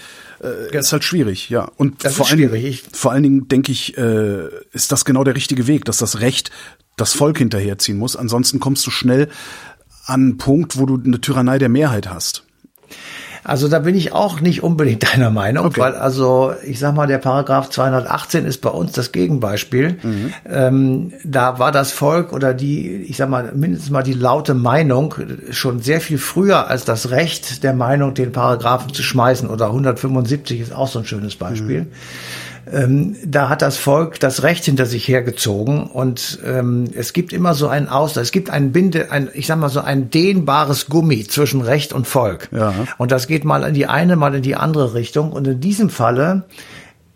äh, 0.47 0.79
ist 0.79 0.93
halt 0.93 1.05
schwierig, 1.05 1.51
ja. 1.51 1.71
Und 1.77 2.05
das 2.05 2.15
vor, 2.15 2.27
allen, 2.29 2.39
schwierig. 2.39 2.85
vor 2.93 3.13
allen 3.13 3.23
Dingen 3.23 3.49
denke 3.49 3.73
ich, 3.73 3.97
äh, 3.99 4.49
ist 4.73 4.93
das 4.93 5.05
genau 5.05 5.25
der 5.25 5.35
richtige 5.35 5.67
Weg, 5.67 5.85
dass 5.85 5.99
das 5.99 6.21
Recht 6.21 6.51
das 6.97 7.13
Volk 7.13 7.39
hinterherziehen 7.39 7.99
muss. 7.99 8.17
Ansonsten 8.17 8.61
kommst 8.61 8.87
du 8.87 8.91
schnell 8.91 9.29
an 10.07 10.21
einen 10.21 10.39
Punkt, 10.39 10.79
wo 10.79 10.87
du 10.87 11.01
eine 11.03 11.21
Tyrannei 11.21 11.59
der 11.59 11.69
Mehrheit 11.69 12.09
hast. 12.09 12.46
Also 13.47 13.69
da 13.69 13.79
bin 13.79 13.95
ich 13.95 14.13
auch 14.13 14.41
nicht 14.41 14.65
unbedingt 14.65 15.03
deiner 15.15 15.31
Meinung, 15.31 15.67
okay. 15.67 15.81
weil 15.81 15.95
also 15.95 16.53
ich 16.65 16.79
sag 16.79 16.95
mal, 16.95 17.07
der 17.07 17.19
Paragraph 17.19 17.71
218 17.71 18.45
ist 18.45 18.61
bei 18.61 18.71
uns 18.71 18.93
das 18.93 19.13
Gegenbeispiel. 19.13 19.99
Mhm. 20.03 20.35
Ähm, 20.49 21.13
da 21.23 21.59
war 21.61 21.71
das 21.71 21.93
Volk 21.93 22.33
oder 22.33 22.55
die, 22.55 22.91
ich 23.09 23.17
sag 23.17 23.29
mal, 23.29 23.53
mindestens 23.55 23.91
mal 23.91 24.03
die 24.03 24.15
laute 24.15 24.55
Meinung 24.55 25.15
schon 25.51 25.81
sehr 25.81 26.01
viel 26.01 26.19
früher 26.19 26.69
als 26.69 26.85
das 26.85 27.11
Recht 27.11 27.63
der 27.63 27.73
Meinung, 27.73 28.15
den 28.15 28.33
Paragraphen 28.33 28.93
zu 28.93 29.03
schmeißen. 29.03 29.49
Oder 29.49 29.67
175 29.67 30.61
ist 30.61 30.75
auch 30.75 30.89
so 30.89 30.99
ein 30.99 31.07
schönes 31.07 31.37
Beispiel. 31.37 31.83
Mhm 31.83 31.93
ähm, 32.73 33.17
da 33.25 33.49
hat 33.49 33.63
das 33.63 33.77
Volk 33.77 34.19
das 34.21 34.43
Recht 34.43 34.65
hinter 34.65 34.87
sich 34.87 35.07
hergezogen 35.07 35.85
und 35.85 36.41
ähm, 36.45 36.91
es 36.95 37.13
gibt 37.13 37.33
immer 37.33 37.55
so 37.55 37.69
einen 37.69 37.89
Austausch, 37.89 38.25
es 38.25 38.33
gibt 38.33 38.51
ein 38.51 38.73
Binde, 38.73 39.13
ein, 39.13 39.29
ich 39.35 39.47
sag 39.47 39.59
mal 39.59 39.69
so 39.69 39.81
ein 39.81 40.11
dehnbares 40.11 40.87
Gummi 40.87 41.25
zwischen 41.25 41.61
Recht 41.61 41.93
und 41.93 42.07
Volk. 42.07 42.49
Ja. 42.53 42.75
Und 42.99 43.13
das 43.13 43.27
geht 43.27 43.45
mal 43.45 43.63
in 43.63 43.75
die 43.75 43.87
eine, 43.87 44.17
mal 44.17 44.35
in 44.35 44.43
die 44.43 44.57
andere 44.57 44.95
Richtung. 44.95 45.33
Und 45.33 45.47
in 45.47 45.61
diesem 45.61 45.91
Falle 45.91 46.45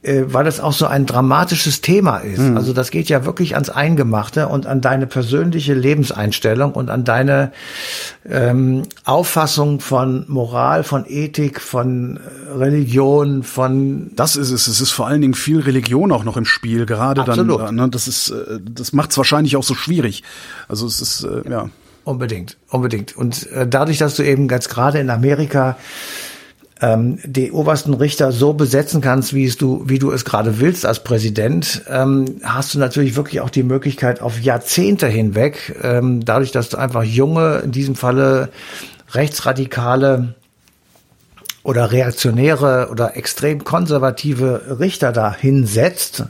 äh, 0.02 0.23
weil 0.26 0.45
das 0.45 0.61
auch 0.61 0.73
so 0.73 0.87
ein 0.87 1.04
dramatisches 1.04 1.83
Thema 1.83 2.19
ist. 2.19 2.38
Mhm. 2.38 2.57
Also 2.57 2.73
das 2.73 2.90
geht 2.90 3.09
ja 3.11 3.26
wirklich 3.26 3.54
ans 3.54 3.69
Eingemachte 3.69 4.49
und 4.49 4.66
an 4.66 4.80
deine 4.80 5.07
persönliche 5.07 5.75
Lebenseinstellung 5.75 6.73
und 6.73 6.88
an 6.88 7.04
deine 7.04 7.52
ähm, 8.26 8.85
Auffassung 9.04 9.80
von 9.80 10.25
Moral, 10.28 10.85
von 10.85 11.04
Ethik, 11.07 11.61
von 11.61 12.16
äh, 12.16 12.52
Religion, 12.57 13.42
von 13.42 14.11
Das 14.16 14.37
ist 14.37 14.50
es. 14.50 14.69
Es 14.69 14.80
ist 14.80 14.90
vor 14.90 15.07
allen 15.07 15.21
Dingen 15.21 15.35
viel 15.35 15.61
Religion 15.61 16.12
auch 16.12 16.25
noch 16.25 16.38
im 16.38 16.47
Spiel, 16.47 16.87
gerade 16.87 17.21
Absolut. 17.21 17.61
dann. 17.61 17.75
Ne, 17.75 17.88
das 17.90 18.09
ist, 18.09 18.30
äh, 18.30 18.59
das 18.59 18.95
macht 18.95 19.11
es 19.11 19.19
wahrscheinlich 19.19 19.57
auch 19.57 19.64
so 19.64 19.75
schwierig. 19.75 20.23
Also 20.66 20.87
es 20.87 21.02
ist 21.02 21.25
äh, 21.25 21.50
ja. 21.50 21.69
Unbedingt, 22.04 22.57
unbedingt. 22.71 23.14
Und 23.16 23.47
äh, 23.52 23.69
dadurch, 23.69 23.99
dass 23.99 24.16
du 24.16 24.23
eben 24.23 24.49
ganz 24.49 24.71
gerade 24.71 24.99
in 24.99 25.11
Amerika 25.11 25.76
ähm, 26.82 27.18
die 27.25 27.52
obersten 27.52 27.94
Richter 27.94 28.32
so 28.32 28.52
besetzen 28.54 29.00
kannst, 29.00 29.34
wie 29.34 29.44
es 29.44 29.56
du, 29.56 29.82
wie 29.87 29.99
du 29.99 30.10
es 30.10 30.25
gerade 30.25 30.60
willst 30.60 30.87
als 30.87 31.04
Präsident, 31.04 31.82
ähm, 31.88 32.37
hast 32.42 32.75
du 32.75 32.78
natürlich 32.78 33.16
wirklich 33.16 33.40
auch 33.40 33.50
die 33.50 33.62
Möglichkeit 33.62 34.22
auf 34.22 34.40
Jahrzehnte 34.40 35.06
hinweg, 35.06 35.76
ähm, 35.82 36.25
dadurch, 36.25 36.52
dass 36.52 36.70
du 36.70 36.78
einfach 36.78 37.02
junge, 37.02 37.58
in 37.58 37.72
diesem 37.72 37.94
Falle 37.94 38.49
rechtsradikale 39.12 40.34
oder 41.62 41.92
reaktionäre 41.92 42.88
oder 42.90 43.16
extrem 43.16 43.64
konservative 43.64 44.78
Richter 44.80 45.12
da 45.12 45.34
hinsetzt 45.34 46.25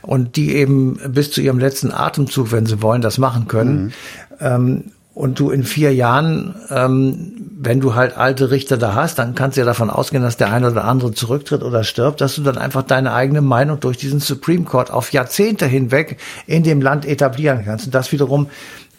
und 0.00 0.34
die 0.34 0.54
eben 0.56 0.98
bis 1.08 1.30
zu 1.30 1.40
ihrem 1.40 1.60
letzten 1.60 1.92
Atemzug, 1.92 2.50
wenn 2.50 2.66
sie 2.66 2.82
wollen, 2.82 3.02
das 3.02 3.18
machen 3.18 3.46
können. 3.46 3.84
Mhm. 3.84 3.92
Ähm, 4.40 4.84
und 5.14 5.38
du 5.38 5.50
in 5.50 5.64
vier 5.64 5.94
Jahren, 5.94 6.54
ähm, 6.70 7.50
wenn 7.58 7.80
du 7.80 7.94
halt 7.94 8.16
alte 8.16 8.50
Richter 8.50 8.78
da 8.78 8.94
hast, 8.94 9.18
dann 9.18 9.34
kannst 9.34 9.56
du 9.56 9.60
ja 9.60 9.66
davon 9.66 9.90
ausgehen, 9.90 10.22
dass 10.22 10.36
der 10.36 10.50
eine 10.50 10.70
oder 10.70 10.84
andere 10.84 11.12
zurücktritt 11.12 11.62
oder 11.62 11.84
stirbt, 11.84 12.20
dass 12.20 12.34
du 12.34 12.42
dann 12.42 12.58
einfach 12.58 12.82
deine 12.82 13.12
eigene 13.12 13.42
Meinung 13.42 13.78
durch 13.78 13.98
diesen 13.98 14.20
Supreme 14.20 14.64
Court 14.64 14.90
auf 14.90 15.12
Jahrzehnte 15.12 15.66
hinweg 15.66 16.18
in 16.46 16.62
dem 16.62 16.80
Land 16.80 17.04
etablieren 17.04 17.62
kannst. 17.64 17.86
Und 17.86 17.94
das 17.94 18.10
wiederum 18.10 18.48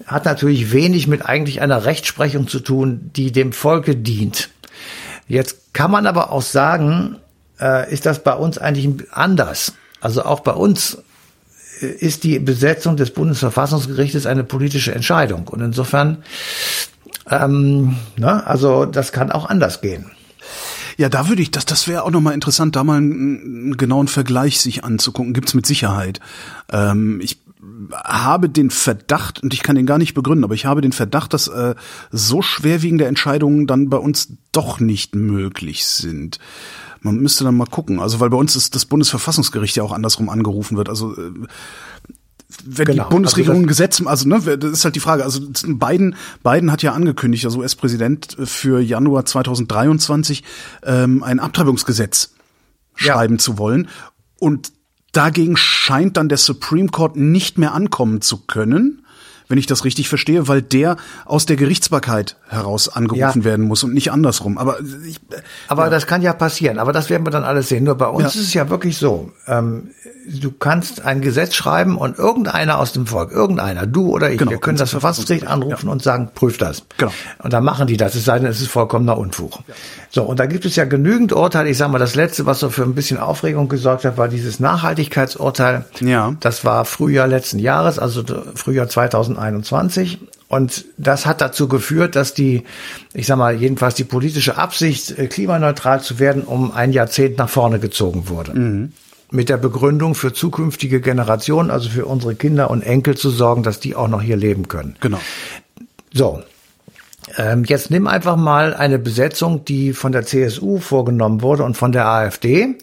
hat 0.05 0.25
natürlich 0.25 0.71
wenig 0.71 1.07
mit 1.07 1.25
eigentlich 1.25 1.61
einer 1.61 1.85
Rechtsprechung 1.85 2.47
zu 2.47 2.59
tun, 2.59 3.11
die 3.15 3.31
dem 3.31 3.51
Volke 3.51 3.95
dient. 3.95 4.49
Jetzt 5.27 5.73
kann 5.73 5.91
man 5.91 6.05
aber 6.05 6.31
auch 6.31 6.41
sagen, 6.41 7.17
äh, 7.59 7.91
ist 7.91 8.05
das 8.05 8.23
bei 8.23 8.33
uns 8.33 8.57
eigentlich 8.57 9.11
anders. 9.11 9.73
Also 9.99 10.23
auch 10.23 10.41
bei 10.41 10.51
uns 10.51 10.99
ist 11.81 12.23
die 12.23 12.39
Besetzung 12.39 12.97
des 12.97 13.11
Bundesverfassungsgerichtes 13.11 14.25
eine 14.25 14.43
politische 14.43 14.93
Entscheidung. 14.93 15.47
Und 15.47 15.61
insofern, 15.61 16.23
ähm, 17.29 17.97
ne, 18.17 18.45
also 18.45 18.85
das 18.85 19.11
kann 19.11 19.31
auch 19.31 19.49
anders 19.49 19.81
gehen. 19.81 20.11
Ja, 20.97 21.09
da 21.09 21.27
würde 21.27 21.41
ich, 21.41 21.51
das, 21.51 21.65
das 21.65 21.87
wäre 21.87 22.03
auch 22.03 22.11
nochmal 22.11 22.33
interessant, 22.33 22.75
da 22.75 22.83
mal 22.83 22.97
einen, 22.97 23.39
einen, 23.41 23.77
genauen 23.77 24.07
Vergleich 24.07 24.59
sich 24.59 24.83
anzugucken. 24.83 25.33
Gibt's 25.33 25.53
mit 25.53 25.65
Sicherheit. 25.65 26.19
Ähm, 26.71 27.19
ich 27.21 27.39
habe 27.91 28.49
den 28.49 28.69
Verdacht, 28.69 29.41
und 29.41 29.53
ich 29.53 29.63
kann 29.63 29.75
den 29.75 29.85
gar 29.85 29.97
nicht 29.97 30.13
begründen, 30.13 30.43
aber 30.43 30.53
ich 30.53 30.65
habe 30.65 30.81
den 30.81 30.91
Verdacht, 30.91 31.33
dass 31.33 31.47
äh, 31.47 31.75
so 32.11 32.41
schwerwiegende 32.41 33.05
Entscheidungen 33.05 33.67
dann 33.67 33.89
bei 33.89 33.97
uns 33.97 34.33
doch 34.51 34.79
nicht 34.79 35.15
möglich 35.15 35.85
sind. 35.85 36.39
Man 37.03 37.17
müsste 37.17 37.43
dann 37.43 37.55
mal 37.55 37.65
gucken. 37.65 37.99
Also, 37.99 38.19
weil 38.19 38.29
bei 38.29 38.37
uns 38.37 38.55
ist 38.55 38.75
das 38.75 38.85
Bundesverfassungsgericht 38.85 39.75
ja 39.75 39.83
auch 39.83 39.91
andersrum 39.91 40.29
angerufen 40.29 40.77
wird. 40.77 40.89
Also 40.89 41.13
äh, 41.13 41.31
wenn 42.65 42.85
genau. 42.85 43.03
die 43.03 43.09
Bundesregierung 43.09 43.57
also 43.57 43.65
ein 43.65 43.67
Gesetz, 43.67 44.01
also 44.05 44.27
ne, 44.27 44.57
das 44.57 44.71
ist 44.71 44.85
halt 44.85 44.95
die 44.95 44.99
Frage. 44.99 45.23
Also 45.23 45.41
Biden, 45.65 46.15
Biden 46.43 46.71
hat 46.71 46.83
ja 46.83 46.93
angekündigt, 46.93 47.45
also 47.45 47.59
US-Präsident 47.59 48.37
für 48.43 48.79
Januar 48.79 49.25
2023 49.25 50.43
ähm, 50.83 51.23
ein 51.23 51.39
Abtreibungsgesetz 51.39 52.33
ja. 52.99 53.13
schreiben 53.13 53.39
zu 53.39 53.57
wollen. 53.57 53.87
Und 54.39 54.71
Dagegen 55.13 55.55
scheint 55.57 56.17
dann 56.17 56.27
der 56.27 56.39
Supreme 56.39 56.89
Court 56.89 57.15
nicht 57.15 57.59
mehr 57.59 57.73
ankommen 57.73 58.21
zu 58.21 58.45
können, 58.45 59.02
wenn 59.53 59.59
ich 59.59 59.67
das 59.67 59.85
richtig 59.85 60.09
verstehe, 60.09 60.47
weil 60.47 60.63
der 60.63 60.97
aus 61.25 61.45
der 61.45 61.57
Gerichtsbarkeit 61.57 62.37
heraus 62.47 62.89
angerufen 62.89 63.41
ja. 63.41 63.45
werden 63.45 63.67
muss 63.67 63.83
und 63.83 63.93
nicht 63.93 64.11
andersrum. 64.11 64.57
Aber 64.57 64.79
ich, 65.07 65.19
aber 65.67 65.83
ja. 65.83 65.89
das 65.91 66.07
kann 66.07 66.23
ja 66.23 66.33
passieren. 66.33 66.79
Aber 66.79 66.91
das 66.91 67.11
werden 67.11 67.23
wir 67.23 67.29
dann 67.29 67.43
alles 67.43 67.69
sehen. 67.69 67.83
Nur 67.83 67.93
bei 67.93 68.07
uns 68.07 68.33
ja. 68.33 68.41
ist 68.41 68.47
es 68.47 68.53
ja 68.55 68.71
wirklich 68.71 68.97
so. 68.97 69.31
Ähm, 69.45 69.91
du 70.27 70.51
kannst 70.51 71.05
ein 71.05 71.21
Gesetz 71.21 71.53
schreiben 71.53 71.97
und 71.97 72.17
irgendeiner 72.17 72.79
aus 72.79 72.93
dem 72.93 73.05
Volk, 73.05 73.31
irgendeiner, 73.31 73.85
du 73.85 74.09
oder 74.09 74.31
ich, 74.31 74.39
genau, 74.39 74.49
wir 74.49 74.57
können 74.57 74.77
das 74.77 74.89
Verfassungsgericht 74.89 75.45
anrufen 75.45 75.87
und 75.87 76.01
sagen, 76.01 76.31
prüf 76.33 76.57
das. 76.57 76.83
Genau. 76.97 77.11
Und 77.43 77.53
dann 77.53 77.63
machen 77.63 77.85
die 77.85 77.97
das, 77.97 78.15
es 78.15 78.25
sei 78.25 78.39
denn, 78.39 78.47
es 78.47 78.59
ist 78.59 78.69
vollkommener 78.69 79.19
Unfug. 79.19 79.59
So, 80.09 80.23
und 80.23 80.39
da 80.39 80.47
gibt 80.47 80.65
es 80.65 80.75
ja 80.75 80.85
genügend 80.85 81.33
Urteile. 81.33 81.69
Ich 81.69 81.77
sage 81.77 81.91
mal, 81.91 81.99
das 81.99 82.15
letzte, 82.15 82.45
was 82.45 82.59
so 82.59 82.69
für 82.69 82.83
ein 82.83 82.95
bisschen 82.95 83.19
Aufregung 83.19 83.69
gesorgt 83.69 84.05
hat, 84.05 84.17
war 84.17 84.27
dieses 84.27 84.59
Nachhaltigkeitsurteil. 84.59 85.85
Ja. 85.99 86.35
Das 86.39 86.65
war 86.65 86.85
Frühjahr 86.85 87.27
letzten 87.27 87.59
Jahres, 87.59 87.99
also 87.99 88.23
Frühjahr 88.55 88.87
2021. 88.87 89.42
Und 90.47 90.85
das 90.97 91.25
hat 91.25 91.41
dazu 91.41 91.67
geführt, 91.67 92.15
dass 92.15 92.33
die, 92.33 92.63
ich 93.13 93.25
sag 93.25 93.37
mal, 93.37 93.55
jedenfalls 93.55 93.95
die 93.95 94.03
politische 94.03 94.57
Absicht, 94.57 95.17
äh, 95.17 95.27
klimaneutral 95.27 96.01
zu 96.01 96.19
werden, 96.19 96.43
um 96.43 96.71
ein 96.71 96.93
Jahrzehnt 96.93 97.37
nach 97.37 97.49
vorne 97.49 97.79
gezogen 97.79 98.29
wurde. 98.29 98.53
Mhm 98.53 98.93
mit 99.33 99.49
der 99.49 99.57
Begründung 99.57 100.13
für 100.13 100.31
zukünftige 100.31 101.01
Generationen, 101.01 101.71
also 101.71 101.89
für 101.89 102.05
unsere 102.05 102.35
Kinder 102.35 102.69
und 102.69 102.83
Enkel 102.83 103.17
zu 103.17 103.31
sorgen, 103.31 103.63
dass 103.63 103.79
die 103.79 103.95
auch 103.95 104.07
noch 104.07 104.21
hier 104.21 104.37
leben 104.37 104.67
können. 104.67 104.95
Genau. 105.01 105.19
So, 106.13 106.43
ähm, 107.37 107.63
jetzt 107.65 107.89
nimm 107.89 108.07
einfach 108.07 108.35
mal 108.35 108.73
eine 108.73 108.99
Besetzung, 108.99 109.65
die 109.65 109.93
von 109.93 110.11
der 110.11 110.25
CSU 110.25 110.79
vorgenommen 110.79 111.41
wurde 111.41 111.63
und 111.63 111.75
von 111.77 111.91
der 111.91 112.07
AfD 112.07 112.75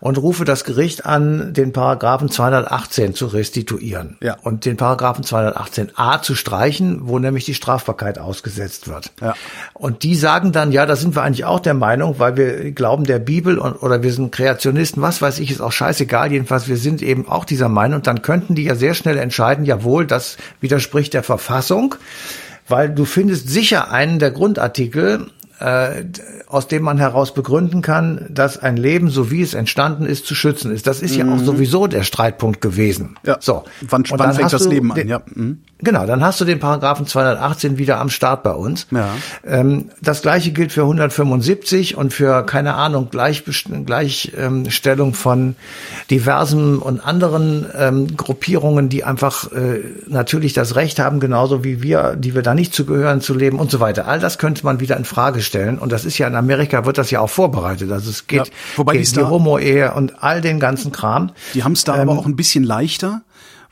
und 0.00 0.18
rufe 0.18 0.44
das 0.44 0.64
Gericht 0.64 1.06
an, 1.06 1.54
den 1.54 1.72
Paragraphen 1.72 2.30
218 2.30 3.14
zu 3.14 3.26
restituieren 3.26 4.16
ja. 4.20 4.36
und 4.42 4.64
den 4.64 4.76
Paragraphen 4.76 5.24
218a 5.24 6.22
zu 6.22 6.34
streichen, 6.34 7.08
wo 7.08 7.18
nämlich 7.18 7.44
die 7.44 7.54
Strafbarkeit 7.54 8.18
ausgesetzt 8.18 8.88
wird. 8.88 9.12
Ja. 9.20 9.34
Und 9.72 10.02
die 10.02 10.14
sagen 10.14 10.52
dann, 10.52 10.72
ja, 10.72 10.86
da 10.86 10.96
sind 10.96 11.16
wir 11.16 11.22
eigentlich 11.22 11.44
auch 11.44 11.60
der 11.60 11.74
Meinung, 11.74 12.18
weil 12.18 12.36
wir 12.36 12.72
glauben 12.72 13.04
der 13.04 13.18
Bibel 13.18 13.58
und, 13.58 13.82
oder 13.82 14.02
wir 14.02 14.12
sind 14.12 14.30
Kreationisten, 14.30 15.02
was 15.02 15.22
weiß 15.22 15.38
ich, 15.38 15.50
ist 15.50 15.60
auch 15.60 15.72
scheißegal. 15.72 16.32
Jedenfalls, 16.32 16.68
wir 16.68 16.76
sind 16.76 17.02
eben 17.02 17.28
auch 17.28 17.44
dieser 17.44 17.68
Meinung. 17.68 18.02
Dann 18.02 18.22
könnten 18.22 18.54
die 18.54 18.64
ja 18.64 18.74
sehr 18.74 18.94
schnell 18.94 19.18
entscheiden, 19.18 19.64
jawohl, 19.64 20.06
das 20.06 20.36
widerspricht 20.60 21.14
der 21.14 21.22
Verfassung 21.22 21.94
weil 22.68 22.90
du 22.90 23.04
findest 23.04 23.48
sicher 23.48 23.90
einen 23.90 24.18
der 24.18 24.30
Grundartikel, 24.30 25.26
äh, 25.58 26.04
aus 26.46 26.68
dem 26.68 26.82
man 26.82 26.98
heraus 26.98 27.34
begründen 27.34 27.82
kann, 27.82 28.26
dass 28.28 28.58
ein 28.58 28.76
Leben, 28.76 29.08
so 29.08 29.30
wie 29.30 29.42
es 29.42 29.54
entstanden 29.54 30.04
ist, 30.04 30.26
zu 30.26 30.34
schützen 30.34 30.70
ist. 30.70 30.86
Das 30.86 31.00
ist 31.00 31.12
mhm. 31.12 31.18
ja 31.18 31.32
auch 31.32 31.38
mhm. 31.38 31.44
sowieso 31.44 31.86
der 31.86 32.02
Streitpunkt 32.02 32.60
gewesen. 32.60 33.16
Ja. 33.24 33.38
So. 33.40 33.64
Wann, 33.88 34.04
wann 34.10 34.34
fängt 34.34 34.52
das 34.52 34.66
Leben 34.66 34.92
an? 34.92 35.08
Ja. 35.08 35.22
Mhm. 35.34 35.60
Genau, 35.78 36.06
dann 36.06 36.24
hast 36.24 36.40
du 36.40 36.46
den 36.46 36.58
Paragraphen 36.58 37.06
218 37.06 37.76
wieder 37.76 38.00
am 38.00 38.08
Start 38.08 38.42
bei 38.42 38.52
uns. 38.52 38.86
Ja. 38.90 39.10
Ähm, 39.44 39.90
das 40.00 40.22
gleiche 40.22 40.52
gilt 40.52 40.72
für 40.72 40.82
175 40.82 41.96
und 41.96 42.14
für, 42.14 42.44
keine 42.44 42.74
Ahnung, 42.74 43.10
Gleichstellung 43.10 45.14
von 45.14 45.56
diversen 46.10 46.78
und 46.78 47.00
anderen 47.00 47.66
ähm, 47.76 48.16
Gruppierungen, 48.16 48.88
die 48.88 49.04
einfach 49.04 49.52
äh, 49.52 49.80
natürlich 50.06 50.54
das 50.54 50.76
Recht 50.76 50.98
haben, 50.98 51.20
genauso 51.20 51.62
wie 51.62 51.82
wir, 51.82 52.16
die 52.16 52.34
wir 52.34 52.42
da 52.42 52.54
nicht 52.54 52.74
zugehören, 52.74 53.20
zu 53.20 53.34
leben 53.34 53.58
und 53.58 53.70
so 53.70 53.78
weiter. 53.78 54.08
All 54.08 54.18
das 54.18 54.38
könnte 54.38 54.64
man 54.64 54.80
wieder 54.80 54.96
in 54.96 55.04
Frage 55.04 55.42
stellen. 55.46 55.78
Und 55.78 55.92
das 55.92 56.04
ist 56.04 56.18
ja 56.18 56.26
in 56.26 56.34
Amerika 56.34 56.84
wird 56.84 56.98
das 56.98 57.10
ja 57.10 57.20
auch 57.20 57.30
vorbereitet. 57.30 57.90
Also 57.90 58.10
es 58.10 58.26
geht, 58.26 58.46
ja, 58.46 58.52
wobei 58.76 58.96
geht 58.96 59.16
die 59.16 59.22
Homo-Ehe 59.22 59.94
und 59.94 60.22
all 60.22 60.40
den 60.40 60.60
ganzen 60.60 60.92
Kram. 60.92 61.32
Die 61.54 61.64
haben 61.64 61.72
es 61.72 61.84
da 61.84 61.94
ähm, 61.94 62.08
aber 62.08 62.18
auch 62.18 62.26
ein 62.26 62.36
bisschen 62.36 62.64
leichter 62.64 63.22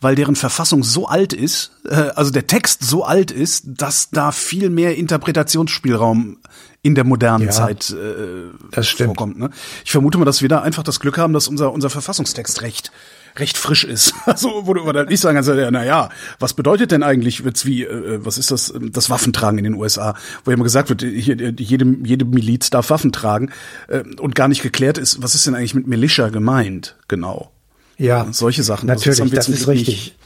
weil 0.01 0.17
deren 0.17 0.37
Verfassung 0.37 0.85
so 0.85 1.09
alt 1.09 1.33
ist, 1.33 1.73
äh, 1.89 1.95
also 1.95 2.31
der 2.31 2.47
Text 2.47 2.85
so 2.85 3.05
alt 3.05 3.31
ist, 3.31 3.65
dass 3.67 4.11
da 4.11 4.33
viel 4.33 4.69
mehr 4.69 4.97
Interpretationsspielraum 4.97 6.37
in 6.83 6.95
der 6.95 7.05
modernen 7.05 7.47
ja, 7.47 7.51
Zeit 7.51 7.89
äh, 7.91 8.51
das 8.71 8.87
stimmt. 8.87 9.09
vorkommt. 9.09 9.39
Ne? 9.39 9.49
Ich 9.83 9.91
vermute 9.91 10.19
mal, 10.19 10.27
dass 10.27 10.43
wir 10.43 10.51
da 10.51 10.61
einfach 10.61 10.83
das 10.83 11.01
Glück 11.01 11.17
haben, 11.17 11.33
dass 11.33 11.49
unser 11.49 11.73
unser 11.73 11.89
Verfassungstext 11.89 12.61
recht 12.61 12.93
recht 13.37 13.59
frisch 13.59 13.85
ist. 13.85 14.15
Also 14.27 14.67
wo 14.67 14.75
du 14.75 14.91
dann 14.93 15.09
nicht 15.09 15.21
sagen 15.21 15.37
kannst, 15.37 15.51
ja, 15.51 15.71
na 15.71 15.85
ja, 15.85 16.09
was 16.39 16.55
bedeutet 16.55 16.91
denn 16.91 17.03
eigentlich 17.03 17.41
jetzt 17.41 17.67
wie 17.67 17.85
äh, 17.85 18.25
was 18.25 18.39
ist 18.39 18.51
das 18.51 18.73
das 18.81 19.11
Waffentragen 19.11 19.59
in 19.59 19.65
den 19.65 19.75
USA, 19.75 20.15
wo 20.45 20.51
immer 20.51 20.65
gesagt 20.65 20.89
wird, 20.89 21.03
hier, 21.03 21.37
jede 21.37 21.97
jede 22.03 22.25
Miliz 22.25 22.71
darf 22.71 22.91
Waffen 22.91 23.13
tragen 23.13 23.51
äh, 23.89 24.03
und 24.19 24.35
gar 24.35 24.49
nicht 24.49 24.63
geklärt 24.63 24.99
ist, 24.99 25.23
was 25.23 25.35
ist 25.35 25.47
denn 25.47 25.55
eigentlich 25.55 25.75
mit 25.75 25.87
Militia 25.87 26.31
gemeint, 26.31 26.97
genau. 27.09 27.51
Ja, 27.97 28.27
solche 28.33 28.63
Sachen. 28.63 28.87
Natürlich, 28.87 29.21
also 29.21 29.35
das, 29.35 29.47
das 29.47 29.55
ist 29.61 29.69
richtig. 29.69 30.17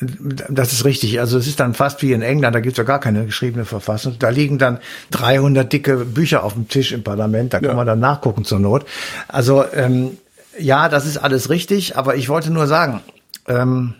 Das 0.00 0.72
ist 0.72 0.84
richtig. 0.84 1.20
Also 1.20 1.38
es 1.38 1.46
ist 1.46 1.60
dann 1.60 1.72
fast 1.72 2.02
wie 2.02 2.12
in 2.12 2.20
England, 2.20 2.54
da 2.54 2.60
gibt's 2.60 2.78
ja 2.78 2.84
gar 2.84 2.98
keine 2.98 3.26
geschriebene 3.26 3.64
Verfassung. 3.64 4.16
Da 4.18 4.28
liegen 4.28 4.58
dann 4.58 4.78
300 5.12 5.72
dicke 5.72 5.96
Bücher 6.04 6.42
auf 6.42 6.54
dem 6.54 6.68
Tisch 6.68 6.92
im 6.92 7.04
Parlament, 7.04 7.54
da 7.54 7.60
kann 7.60 7.70
ja. 7.70 7.74
man 7.74 7.86
dann 7.86 8.00
nachgucken 8.00 8.44
zur 8.44 8.58
Not. 8.58 8.84
Also 9.28 9.64
ähm, 9.72 10.18
ja, 10.58 10.88
das 10.88 11.06
ist 11.06 11.18
alles 11.18 11.50
richtig, 11.50 11.96
aber 11.96 12.16
ich 12.16 12.28
wollte 12.28 12.50
nur 12.50 12.66
sagen, 12.66 13.00
ähm, 13.46 13.94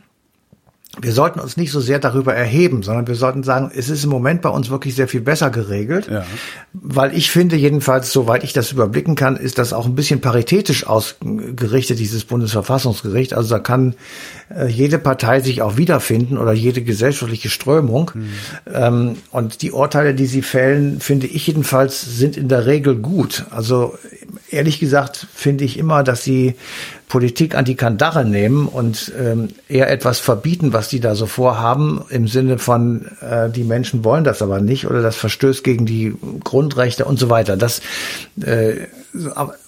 wir 1.00 1.12
sollten 1.12 1.40
uns 1.40 1.56
nicht 1.56 1.73
so 1.73 1.80
sehr 1.80 1.99
darüber 1.99 2.34
erheben, 2.34 2.82
sondern 2.82 3.08
wir 3.08 3.16
sollten 3.16 3.42
sagen, 3.42 3.70
es 3.75 3.88
ist 3.88 4.04
im 4.04 4.11
Moment 4.11 4.42
bei 4.42 4.49
uns 4.49 4.70
wirklich 4.70 4.94
sehr 4.94 5.08
viel 5.08 5.20
besser 5.20 5.50
geregelt, 5.50 6.08
ja. 6.08 6.25
weil 6.73 7.16
ich 7.16 7.30
finde 7.30 7.56
jedenfalls, 7.56 8.12
soweit 8.12 8.44
ich 8.44 8.52
das 8.52 8.70
überblicken 8.70 9.16
kann, 9.16 9.37
ist 9.37 9.58
das 9.58 9.73
auch 9.73 9.87
ein 9.87 9.96
bisschen 9.96 10.20
paritätisch 10.20 10.87
ausgerichtet, 10.87 11.99
dieses 11.99 12.25
Bundesverfassungsgericht. 12.25 13.34
Also 13.34 13.50
da 13.50 13.58
kann 13.58 13.96
äh, 14.50 14.66
jede 14.66 14.98
Partei 14.98 15.40
sich 15.40 15.62
auch 15.62 15.76
wiederfinden 15.76 16.38
oder 16.38 16.52
jede 16.52 16.82
gesellschaftliche 16.82 17.50
Strömung. 17.50 18.10
Mhm. 18.14 18.28
Ähm, 18.72 19.16
und 19.30 19.62
die 19.62 19.72
Urteile, 19.72 20.14
die 20.14 20.26
sie 20.26 20.42
fällen, 20.42 21.00
finde 21.00 21.26
ich 21.26 21.46
jedenfalls, 21.46 22.00
sind 22.00 22.36
in 22.36 22.48
der 22.48 22.66
Regel 22.66 22.96
gut. 22.96 23.46
Also 23.50 23.96
ehrlich 24.50 24.80
gesagt 24.80 25.26
finde 25.34 25.64
ich 25.64 25.78
immer, 25.78 26.02
dass 26.02 26.24
sie 26.24 26.54
Politik 27.08 27.54
an 27.54 27.64
die 27.64 27.76
Kandare 27.76 28.24
nehmen 28.24 28.66
und 28.66 29.12
ähm, 29.18 29.50
eher 29.68 29.90
etwas 29.90 30.18
verbieten, 30.18 30.72
was 30.72 30.88
die 30.88 31.00
da 31.00 31.14
so 31.14 31.26
vorhaben, 31.26 32.02
im 32.08 32.26
Sinne 32.26 32.58
von, 32.58 33.06
äh, 33.20 33.50
die 33.50 33.62
Menschen 33.62 34.04
wollen 34.04 34.24
das 34.24 34.42
aber 34.42 34.60
nicht 34.60 34.86
oder 34.86 35.00
das 35.00 35.16
verstößt 35.16 35.62
gegen 35.62 35.86
die 35.86 36.14
Grundrechte 36.42 37.04
und 37.04 37.18
so 37.18 37.30
weiter. 37.30 37.56
Das 37.56 37.82
äh, 38.42 38.86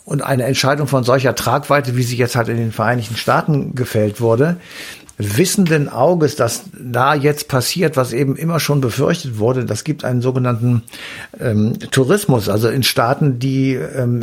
und 0.07 0.23
eine 0.23 0.45
Entscheidung 0.45 0.87
von 0.87 1.05
solcher 1.05 1.35
Tragweite, 1.35 1.97
wie 1.97 2.03
sie 2.05 2.17
jetzt 2.17 2.37
halt 2.37 2.49
in 2.49 2.57
den 2.57 2.73
Vereinigten 2.73 3.17
Staaten 3.17 3.75
gefällt 3.75 4.21
wurde, 4.21 4.57
wissenden 5.19 5.89
Auges, 5.89 6.37
dass 6.37 6.65
da 6.79 7.15
jetzt 7.15 7.49
passiert, 7.49 7.97
was 7.97 8.13
eben 8.13 8.37
immer 8.37 8.61
schon 8.61 8.81
befürchtet 8.81 9.39
wurde. 9.39 9.65
Das 9.65 9.83
gibt 9.83 10.05
einen 10.05 10.21
sogenannten 10.21 10.83
ähm, 11.41 11.73
Tourismus, 11.91 12.49
also 12.49 12.69
in 12.69 12.83
Staaten, 12.83 13.39
die 13.39 13.75
ähm, 13.75 14.23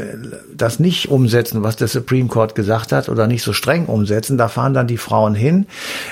das 0.55 0.79
nicht 0.79 1.09
umsetzen, 1.09 1.63
was 1.63 1.75
der 1.75 1.87
Supreme 1.87 2.29
Court 2.29 2.55
gesagt 2.55 2.91
hat, 2.91 3.09
oder 3.09 3.27
nicht 3.27 3.43
so 3.43 3.51
streng 3.53 3.87
umsetzen. 3.87 4.37
Da 4.37 4.47
fahren 4.47 4.73
dann 4.73 4.87
die 4.87 4.97
Frauen 4.97 5.35
hin. 5.35 5.65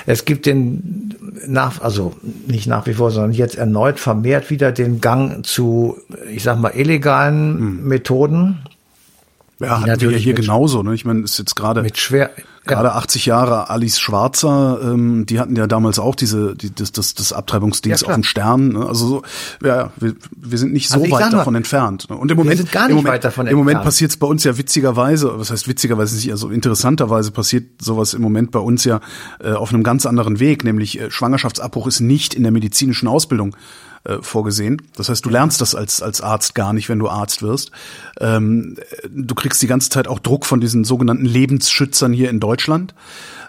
Es 0.04 0.24
gibt 0.24 0.46
den 0.46 1.14
nach, 1.46 1.80
also 1.80 2.12
nicht 2.46 2.66
nach 2.66 2.86
wie 2.86 2.94
vor, 2.94 3.10
sondern 3.10 3.32
jetzt 3.32 3.56
erneut 3.56 4.00
vermehrt 4.00 4.50
wieder 4.50 4.72
den 4.72 5.00
Gang 5.00 5.46
zu, 5.46 5.96
ich 6.28 6.42
sag 6.42 6.58
mal, 6.58 6.72
illegalen 6.74 7.58
hm. 7.58 7.88
Methoden 7.88 8.58
ja, 9.62 9.80
hatten 9.80 10.00
wir 10.00 10.10
ja 10.10 10.18
hier 10.18 10.34
genauso. 10.34 10.82
Ne? 10.82 10.94
Ich 10.94 11.04
meine, 11.04 11.22
ist 11.22 11.38
jetzt 11.38 11.56
gerade 11.56 11.82
mit 11.82 11.98
schwer 11.98 12.30
gerade 12.64 12.88
ja. 12.88 12.94
80 12.94 13.26
Jahre 13.26 13.70
Alice 13.70 13.98
Schwarzer, 13.98 14.80
ähm, 14.82 15.26
die 15.26 15.40
hatten 15.40 15.56
ja 15.56 15.66
damals 15.66 15.98
auch 15.98 16.14
diese 16.14 16.54
die, 16.54 16.74
das 16.74 16.92
das, 16.92 17.14
das 17.14 17.32
Abtreibungsdings 17.32 18.02
ja, 18.02 18.08
auf 18.08 18.14
dem 18.14 18.22
Stern. 18.22 18.68
Ne? 18.68 18.86
Also 18.86 19.06
so, 19.06 19.22
ja, 19.64 19.92
wir, 19.96 20.14
wir 20.36 20.58
sind 20.58 20.72
nicht 20.72 20.88
so 20.88 21.00
also 21.00 21.10
weit 21.10 21.32
davon 21.32 21.54
entfernt. 21.54 22.08
Ne? 22.08 22.16
Und 22.16 22.30
im 22.30 22.36
Moment, 22.36 22.70
gar 22.70 22.82
nicht 22.82 22.90
im 22.90 22.96
Moment, 22.96 23.14
weit 23.14 23.24
davon 23.24 23.46
im 23.46 23.56
Moment 23.56 23.82
passiert 23.82 24.10
es 24.10 24.16
bei 24.16 24.26
uns 24.26 24.44
ja 24.44 24.56
witzigerweise, 24.56 25.38
was 25.38 25.50
heißt 25.50 25.68
witzigerweise 25.68 26.14
nicht, 26.14 26.30
also 26.30 26.50
interessanterweise 26.50 27.30
passiert 27.30 27.82
sowas 27.82 28.14
im 28.14 28.22
Moment 28.22 28.50
bei 28.50 28.60
uns 28.60 28.84
ja 28.84 29.00
äh, 29.40 29.52
auf 29.52 29.72
einem 29.72 29.82
ganz 29.82 30.06
anderen 30.06 30.38
Weg, 30.38 30.64
nämlich 30.64 31.00
äh, 31.00 31.10
Schwangerschaftsabbruch 31.10 31.86
ist 31.86 32.00
nicht 32.00 32.34
in 32.34 32.42
der 32.42 32.52
medizinischen 32.52 33.08
Ausbildung 33.08 33.56
äh, 34.04 34.18
vorgesehen. 34.20 34.82
Das 34.96 35.08
heißt, 35.08 35.24
du 35.24 35.30
lernst 35.30 35.60
das 35.60 35.76
als, 35.76 36.02
als 36.02 36.20
Arzt 36.20 36.56
gar 36.56 36.72
nicht, 36.72 36.88
wenn 36.88 36.98
du 36.98 37.08
Arzt 37.08 37.42
wirst. 37.42 37.70
Ähm, 38.20 38.76
du 39.08 39.34
kriegst 39.34 39.62
die 39.62 39.68
ganze 39.68 39.90
Zeit 39.90 40.08
auch 40.08 40.18
Druck 40.18 40.44
von 40.44 40.60
diesen 40.60 40.82
sogenannten 40.84 41.24
Lebensschützern 41.24 42.12
hier 42.12 42.30
in 42.30 42.40
Deutschland 42.40 42.51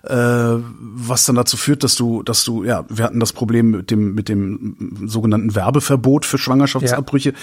äh, 0.03 0.15
was 0.15 1.25
dann 1.25 1.36
dazu 1.36 1.55
führt, 1.55 1.83
dass 1.83 1.95
du, 1.95 2.24
dass 2.24 2.43
du, 2.43 2.63
ja, 2.63 2.83
wir 2.89 3.05
hatten 3.05 3.22
das 3.22 3.31
Problem 3.31 3.72
mit 3.72 3.89
dem, 3.89 4.13
mit 4.13 4.27
dem 4.27 4.98
sogenannten 5.05 5.55
Werbeverbot 5.55 6.25
für 6.25 6.38
Schwangerschaftsabbrüche. 6.38 7.29
Ja. 7.29 7.36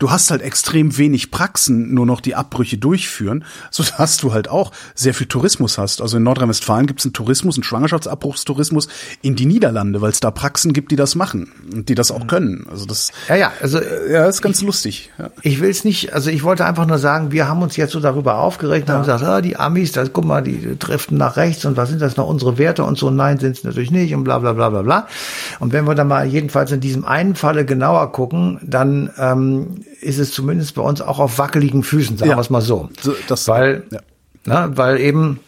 Du 0.00 0.10
hast 0.10 0.30
halt 0.32 0.42
extrem 0.42 0.98
wenig 0.98 1.30
Praxen, 1.30 1.94
nur 1.94 2.06
noch 2.06 2.20
die 2.20 2.34
Abbrüche 2.34 2.76
durchführen, 2.76 3.44
so 3.70 3.84
dass 3.96 4.16
du 4.16 4.32
halt 4.32 4.48
auch 4.48 4.72
sehr 4.94 5.14
viel 5.14 5.28
Tourismus 5.28 5.78
hast. 5.78 6.02
Also 6.02 6.16
in 6.16 6.24
Nordrhein-Westfalen 6.24 6.86
gibt 6.86 7.00
es 7.00 7.06
einen 7.06 7.12
Tourismus, 7.12 7.56
einen 7.56 7.62
Schwangerschaftsabbruchstourismus 7.62 8.88
in 9.22 9.36
die 9.36 9.46
Niederlande, 9.46 10.00
weil 10.00 10.10
es 10.10 10.18
da 10.18 10.32
Praxen 10.32 10.72
gibt, 10.72 10.90
die 10.90 10.96
das 10.96 11.14
machen 11.14 11.52
und 11.72 11.88
die 11.88 11.94
das 11.94 12.10
auch 12.10 12.24
mhm. 12.24 12.26
können. 12.26 12.66
Also 12.68 12.84
das, 12.84 13.12
ja, 13.28 13.36
ja, 13.36 13.52
also 13.62 13.78
äh, 13.78 14.12
ja, 14.12 14.26
ist 14.26 14.42
ganz 14.42 14.58
ich, 14.58 14.66
lustig. 14.66 15.10
Ja. 15.18 15.30
Ich 15.42 15.60
will 15.60 15.70
es 15.70 15.84
nicht, 15.84 16.12
also 16.14 16.30
ich 16.30 16.42
wollte 16.42 16.64
einfach 16.64 16.86
nur 16.86 16.98
sagen, 16.98 17.30
wir 17.30 17.46
haben 17.46 17.62
uns 17.62 17.76
jetzt 17.76 17.92
so 17.92 18.00
darüber 18.00 18.38
aufgeregt, 18.38 18.88
ja. 18.88 18.94
haben 18.94 19.02
gesagt, 19.02 19.22
ah, 19.22 19.40
die 19.40 19.56
Amis, 19.56 19.92
das, 19.92 20.12
guck 20.12 20.24
mal, 20.24 20.42
die 20.42 20.76
driften 21.08 21.18
nach 21.18 21.36
rechts 21.36 21.64
und 21.64 21.76
was 21.76 21.88
sind 21.88 22.00
das 22.02 22.08
das 22.08 22.16
noch 22.16 22.28
unsere 22.28 22.56
Werte 22.58 22.84
und 22.84 22.96
so? 22.96 23.10
Nein, 23.10 23.38
sind 23.38 23.56
es 23.56 23.64
natürlich 23.64 23.90
nicht 23.90 24.14
und 24.14 24.24
bla 24.24 24.38
bla 24.38 24.52
bla 24.52 24.70
bla 24.70 24.82
bla. 24.82 25.08
Und 25.60 25.72
wenn 25.72 25.86
wir 25.86 25.94
dann 25.94 26.08
mal 26.08 26.26
jedenfalls 26.26 26.72
in 26.72 26.80
diesem 26.80 27.04
einen 27.04 27.34
Falle 27.34 27.64
genauer 27.64 28.12
gucken, 28.12 28.58
dann 28.62 29.10
ähm, 29.18 29.84
ist 30.00 30.18
es 30.18 30.32
zumindest 30.32 30.74
bei 30.74 30.82
uns 30.82 31.00
auch 31.02 31.18
auf 31.18 31.38
wackeligen 31.38 31.82
Füßen, 31.82 32.16
sagen 32.16 32.30
ja. 32.30 32.36
wir 32.36 32.40
es 32.40 32.50
mal 32.50 32.62
so. 32.62 32.88
so 33.00 33.14
das, 33.26 33.46
weil, 33.48 33.84
ja. 33.90 34.00
na, 34.44 34.76
weil 34.76 35.00
eben 35.00 35.40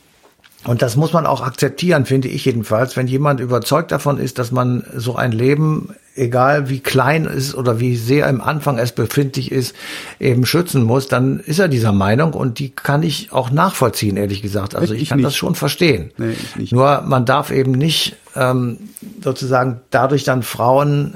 und 0.65 0.83
das 0.83 0.97
muss 0.97 1.15
man 1.15 1.25
auch 1.25 1.41
akzeptieren, 1.41 2.05
finde 2.05 2.29
ich 2.29 2.45
jedenfalls, 2.45 2.95
wenn 2.97 3.07
jemand 3.07 3.41
überzeugt 3.41 3.93
davon 3.93 4.19
ist, 4.19 4.39
dass 4.39 4.53
man 4.53 4.85
so 4.95 5.17
ein 5.17 5.33
Leben, 5.33 5.95
egal 6.15 6.69
wie 6.69 6.81
klein 6.81 7.25
es 7.25 7.49
ist 7.49 7.55
oder 7.55 7.81
wie 7.81 7.97
sehr 7.97 8.29
im 8.29 8.43
Anfang 8.43 8.79
es 8.79 8.93
befindlich 8.93 9.53
ist, 9.53 9.75
eben 10.19 10.45
schützen 10.45 10.83
muss, 10.83 11.09
dann 11.09 11.41
ist 11.41 11.61
er 11.61 11.69
dieser 11.69 11.93
Meinung 11.93 12.35
und 12.35 12.59
die 12.59 12.71
kann 12.71 13.03
ich 13.03 13.33
auch 13.33 13.51
nachvollziehen, 13.51 14.19
ehrlich 14.19 14.43
gesagt. 14.43 14.75
Also 14.75 14.93
ich, 14.93 15.03
ich 15.03 15.09
kann 15.09 15.19
nicht. 15.19 15.27
das 15.27 15.37
schon 15.37 15.55
verstehen. 15.55 16.11
Nee, 16.19 16.35
Nur 16.71 17.03
man 17.07 17.25
darf 17.25 17.51
eben 17.51 17.73
nicht 17.73 18.17
ähm, 18.37 18.77
sozusagen 19.23 19.81
dadurch 19.89 20.25
dann 20.25 20.43
Frauen 20.43 21.15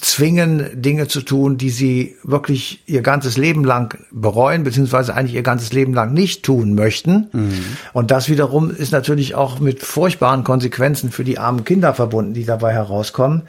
zwingen, 0.00 0.80
Dinge 0.80 1.08
zu 1.08 1.20
tun, 1.22 1.58
die 1.58 1.70
sie 1.70 2.16
wirklich 2.22 2.82
ihr 2.86 3.02
ganzes 3.02 3.36
Leben 3.36 3.64
lang 3.64 3.98
bereuen, 4.10 4.64
beziehungsweise 4.64 5.14
eigentlich 5.14 5.34
ihr 5.34 5.42
ganzes 5.42 5.72
Leben 5.72 5.92
lang 5.92 6.12
nicht 6.12 6.42
tun 6.42 6.74
möchten. 6.74 7.28
Mhm. 7.32 7.64
Und 7.92 8.10
das 8.10 8.28
wiederum 8.28 8.70
ist 8.70 8.92
natürlich 8.92 9.34
auch 9.34 9.60
mit 9.60 9.82
furchtbaren 9.82 10.44
Konsequenzen 10.44 11.10
für 11.10 11.24
die 11.24 11.38
armen 11.38 11.64
Kinder 11.64 11.92
verbunden, 11.94 12.34
die 12.34 12.44
dabei 12.44 12.72
herauskommen. 12.72 13.42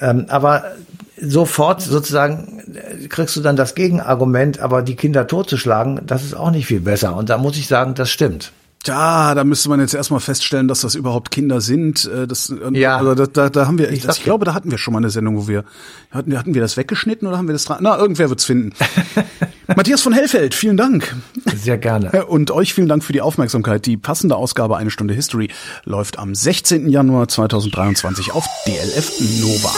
Ähm, 0.00 0.26
aber 0.28 0.64
sofort 1.20 1.82
sozusagen 1.82 2.62
kriegst 3.08 3.36
du 3.36 3.40
dann 3.40 3.56
das 3.56 3.74
Gegenargument, 3.74 4.60
aber 4.60 4.82
die 4.82 4.96
Kinder 4.96 5.26
totzuschlagen, 5.26 6.00
das 6.06 6.24
ist 6.24 6.34
auch 6.34 6.50
nicht 6.50 6.66
viel 6.66 6.80
besser. 6.80 7.16
Und 7.16 7.28
da 7.28 7.38
muss 7.38 7.56
ich 7.56 7.66
sagen, 7.66 7.94
das 7.94 8.10
stimmt. 8.10 8.52
Ja, 8.86 9.34
da 9.34 9.44
müsste 9.44 9.68
man 9.68 9.80
jetzt 9.80 9.94
erstmal 9.94 10.20
feststellen, 10.20 10.68
dass 10.68 10.82
das 10.82 10.94
überhaupt 10.94 11.30
Kinder 11.30 11.60
sind. 11.60 12.04
Äh, 12.04 12.26
das, 12.26 12.52
ja. 12.72 12.98
Also 12.98 13.14
da, 13.14 13.26
da, 13.26 13.50
da 13.50 13.66
haben 13.66 13.78
wir, 13.78 13.90
ich, 13.90 14.02
das, 14.02 14.18
ich 14.18 14.24
glaube, 14.24 14.44
da 14.44 14.54
hatten 14.54 14.70
wir 14.70 14.78
schon 14.78 14.92
mal 14.92 14.98
eine 14.98 15.10
Sendung, 15.10 15.36
wo 15.36 15.48
wir 15.48 15.64
hatten, 16.10 16.36
hatten 16.36 16.54
wir 16.54 16.60
das 16.60 16.76
weggeschnitten 16.76 17.26
oder 17.26 17.38
haben 17.38 17.48
wir 17.48 17.54
das 17.54 17.64
dran? 17.64 17.78
Na, 17.80 17.96
irgendwer 17.96 18.28
wird's 18.28 18.44
finden. 18.44 18.72
Matthias 19.76 20.02
von 20.02 20.12
Hellfeld, 20.12 20.54
vielen 20.54 20.76
Dank. 20.76 21.16
Sehr 21.56 21.78
gerne. 21.78 22.26
Und 22.26 22.50
euch 22.50 22.74
vielen 22.74 22.88
Dank 22.88 23.02
für 23.02 23.12
die 23.12 23.22
Aufmerksamkeit. 23.22 23.86
Die 23.86 23.96
passende 23.96 24.36
Ausgabe 24.36 24.76
Eine 24.76 24.90
Stunde 24.90 25.14
History 25.14 25.48
läuft 25.84 26.18
am 26.18 26.34
16. 26.34 26.88
Januar 26.88 27.28
2023 27.28 28.32
auf 28.32 28.44
DLF 28.66 29.12
Nova. 29.40 29.72